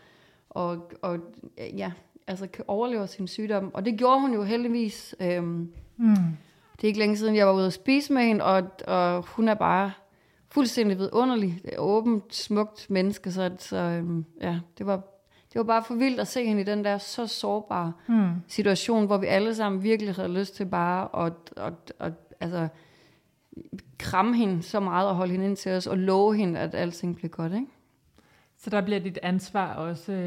og, 0.51 0.93
og 1.03 1.19
ja, 1.59 1.93
altså 2.27 2.47
kan 2.47 2.65
overleve 2.69 3.07
sin 3.07 3.29
sygdom. 3.29 3.71
Og 3.75 3.85
det 3.85 3.99
gjorde 3.99 4.21
hun 4.21 4.35
jo 4.35 4.43
heldigvis. 4.43 5.15
Øhm, 5.21 5.73
mm. 5.97 6.17
Det 6.77 6.85
er 6.85 6.89
ikke 6.89 6.99
længe 6.99 7.17
siden, 7.17 7.37
jeg 7.37 7.47
var 7.47 7.53
ude 7.53 7.67
at 7.67 7.73
spise 7.73 8.13
med 8.13 8.23
hende, 8.23 8.45
og, 8.45 8.71
og 8.87 9.23
hun 9.23 9.49
er 9.49 9.55
bare 9.55 9.93
fuldstændig 10.49 10.99
vidunderlig, 10.99 11.61
åbent, 11.79 12.35
smukt 12.35 12.91
menneske, 12.91 13.33
så, 13.33 13.51
så 13.59 13.77
øhm, 13.77 14.25
ja, 14.41 14.59
det 14.79 14.87
var, 14.87 14.97
det 15.53 15.59
var 15.59 15.63
bare 15.63 15.85
for 15.85 15.95
vildt 15.95 16.21
at 16.21 16.29
se 16.29 16.47
hende 16.47 16.63
i 16.63 16.65
den 16.65 16.85
der 16.85 16.99
så 16.99 17.27
sårbare 17.27 17.93
mm. 18.09 18.31
situation, 18.49 19.07
hvor 19.07 19.17
vi 19.17 19.27
alle 19.27 19.55
sammen 19.55 19.83
virkelig 19.83 20.15
havde 20.15 20.33
lyst 20.33 20.55
til 20.55 20.67
bare 20.67 21.27
at, 21.27 21.33
at, 21.57 21.73
at, 21.87 21.93
at 22.01 22.13
altså, 22.41 22.69
kramme 23.99 24.37
hende 24.37 24.63
så 24.63 24.81
meget 24.81 25.09
og 25.09 25.15
holde 25.15 25.33
hende 25.33 25.47
ind 25.47 25.57
til 25.57 25.73
os, 25.73 25.87
og 25.87 25.99
love 25.99 26.37
hende, 26.37 26.59
at 26.59 26.75
alting 26.75 27.17
blev 27.17 27.31
godt, 27.31 27.53
ikke? 27.53 27.67
Så 28.59 28.71
der 28.71 28.81
bliver 28.81 29.01
dit 29.01 29.19
ansvar 29.23 29.75
også 29.75 30.13
øh, 30.13 30.19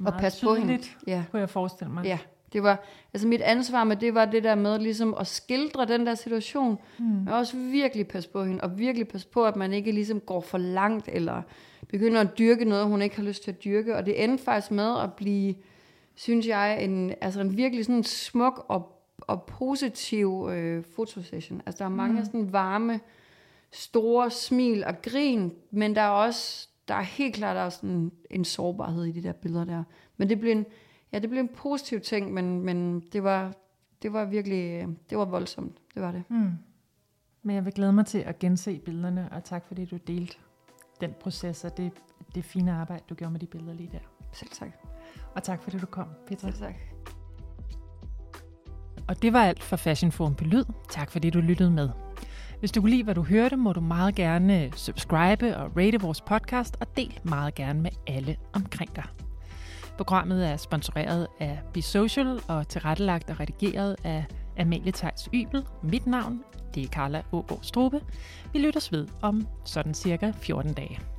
meget 0.00 0.14
og 0.14 0.20
passe 0.20 0.46
på 0.46 0.54
hende. 0.54 0.78
Ja. 1.06 1.24
kunne 1.30 1.40
jeg 1.40 1.50
forestille 1.50 1.92
mig. 1.92 2.04
Ja, 2.04 2.18
det 2.52 2.62
var, 2.62 2.84
altså 3.14 3.28
mit 3.28 3.40
ansvar 3.40 3.84
med 3.84 3.96
det 3.96 4.14
var 4.14 4.24
det 4.24 4.44
der 4.44 4.54
med 4.54 4.78
ligesom 4.78 5.14
at 5.20 5.26
skildre 5.26 5.86
den 5.86 6.06
der 6.06 6.14
situation, 6.14 6.78
mm. 6.98 7.04
men 7.04 7.28
også 7.28 7.56
virkelig 7.56 8.08
passe 8.08 8.30
på 8.30 8.44
hende, 8.44 8.60
og 8.60 8.78
virkelig 8.78 9.08
passe 9.08 9.28
på, 9.28 9.44
at 9.44 9.56
man 9.56 9.72
ikke 9.72 9.92
ligesom 9.92 10.20
går 10.20 10.40
for 10.40 10.58
langt, 10.58 11.08
eller 11.12 11.42
begynder 11.88 12.20
at 12.20 12.38
dyrke 12.38 12.64
noget, 12.64 12.86
hun 12.86 13.02
ikke 13.02 13.16
har 13.16 13.22
lyst 13.22 13.44
til 13.44 13.50
at 13.50 13.64
dyrke, 13.64 13.96
og 13.96 14.06
det 14.06 14.24
endte 14.24 14.44
faktisk 14.44 14.70
med 14.70 14.98
at 15.02 15.12
blive, 15.12 15.54
synes 16.14 16.46
jeg, 16.46 16.84
en, 16.84 17.14
altså 17.20 17.40
en 17.40 17.56
virkelig 17.56 17.84
sådan 17.84 18.04
smuk 18.04 18.64
og, 18.68 18.93
og 19.18 19.42
positiv 19.42 20.48
øh, 20.50 20.84
fotosession. 20.96 21.62
Altså 21.66 21.78
der 21.78 21.84
er 21.84 21.94
mange 21.94 22.18
mm. 22.18 22.24
sådan 22.24 22.52
varme, 22.52 23.00
store 23.72 24.30
smil 24.30 24.84
og 24.84 25.02
grin, 25.02 25.52
men 25.70 25.94
der 25.94 26.00
er 26.00 26.08
også, 26.08 26.68
der 26.88 26.94
er 26.94 27.02
helt 27.02 27.34
klart 27.34 27.56
også 27.56 27.86
en, 27.86 28.12
en 28.30 28.44
sårbarhed 28.44 29.04
i 29.04 29.12
de 29.12 29.22
der 29.22 29.32
billeder 29.32 29.64
der. 29.64 29.84
Men 30.16 30.28
det 30.28 30.40
blev 30.40 30.52
en, 30.52 30.66
ja, 31.12 31.18
det 31.18 31.30
blev 31.30 31.40
en 31.40 31.48
positiv 31.48 32.00
ting, 32.00 32.32
men, 32.32 32.60
men 32.60 33.00
det, 33.00 33.22
var, 33.24 33.54
det 34.02 34.12
var 34.12 34.24
virkelig, 34.24 34.88
det 35.10 35.18
var 35.18 35.24
voldsomt. 35.24 35.78
Det 35.94 36.02
var 36.02 36.12
det. 36.12 36.24
Mm. 36.28 36.50
Men 37.42 37.56
jeg 37.56 37.64
vil 37.64 37.72
glæde 37.72 37.92
mig 37.92 38.06
til 38.06 38.18
at 38.18 38.38
gense 38.38 38.78
billederne, 38.78 39.28
og 39.32 39.44
tak 39.44 39.66
fordi 39.66 39.84
du 39.84 39.96
delte 39.96 40.36
den 41.00 41.14
proces 41.20 41.64
og 41.64 41.76
det, 41.76 41.92
det 42.34 42.44
fine 42.44 42.72
arbejde, 42.72 43.04
du 43.08 43.14
gjorde 43.14 43.32
med 43.32 43.40
de 43.40 43.46
billeder 43.46 43.74
lige 43.74 43.90
der. 43.92 43.98
Selv 44.32 44.50
tak. 44.50 44.70
Og 45.34 45.42
tak 45.42 45.62
fordi 45.62 45.78
du 45.78 45.86
kom, 45.86 46.08
Petra. 46.26 46.50
Selv 46.50 46.58
tak. 46.58 46.93
Og 49.08 49.22
det 49.22 49.32
var 49.32 49.42
alt 49.44 49.62
for 49.62 49.76
Fashion 49.76 50.12
Forum 50.12 50.34
på 50.34 50.44
Lyd. 50.44 50.64
Tak 50.90 51.10
fordi 51.10 51.30
du 51.30 51.40
lyttede 51.40 51.70
med. 51.70 51.88
Hvis 52.58 52.72
du 52.72 52.80
kunne 52.80 52.90
lide, 52.90 53.04
hvad 53.04 53.14
du 53.14 53.22
hørte, 53.22 53.56
må 53.56 53.72
du 53.72 53.80
meget 53.80 54.14
gerne 54.14 54.70
subscribe 54.76 55.56
og 55.56 55.76
rate 55.76 56.00
vores 56.00 56.20
podcast, 56.20 56.76
og 56.80 56.96
del 56.96 57.20
meget 57.22 57.54
gerne 57.54 57.80
med 57.82 57.90
alle 58.06 58.36
omkring 58.52 58.96
dig. 58.96 59.04
Programmet 59.96 60.48
er 60.48 60.56
sponsoreret 60.56 61.26
af 61.40 61.58
Be 61.74 61.82
Social 61.82 62.40
og 62.48 62.68
tilrettelagt 62.68 63.30
og 63.30 63.40
redigeret 63.40 63.96
af 64.04 64.24
Amalie 64.58 64.92
Tejs 64.92 65.28
Ybel. 65.34 65.64
Mit 65.82 66.06
navn, 66.06 66.42
det 66.74 66.82
er 66.82 66.88
Carla 66.88 67.22
Ågaard 67.32 67.62
Strube. 67.62 68.00
Vi 68.52 68.58
lyttes 68.58 68.92
ved 68.92 69.06
om 69.22 69.46
sådan 69.64 69.94
cirka 69.94 70.32
14 70.36 70.72
dage. 70.72 71.13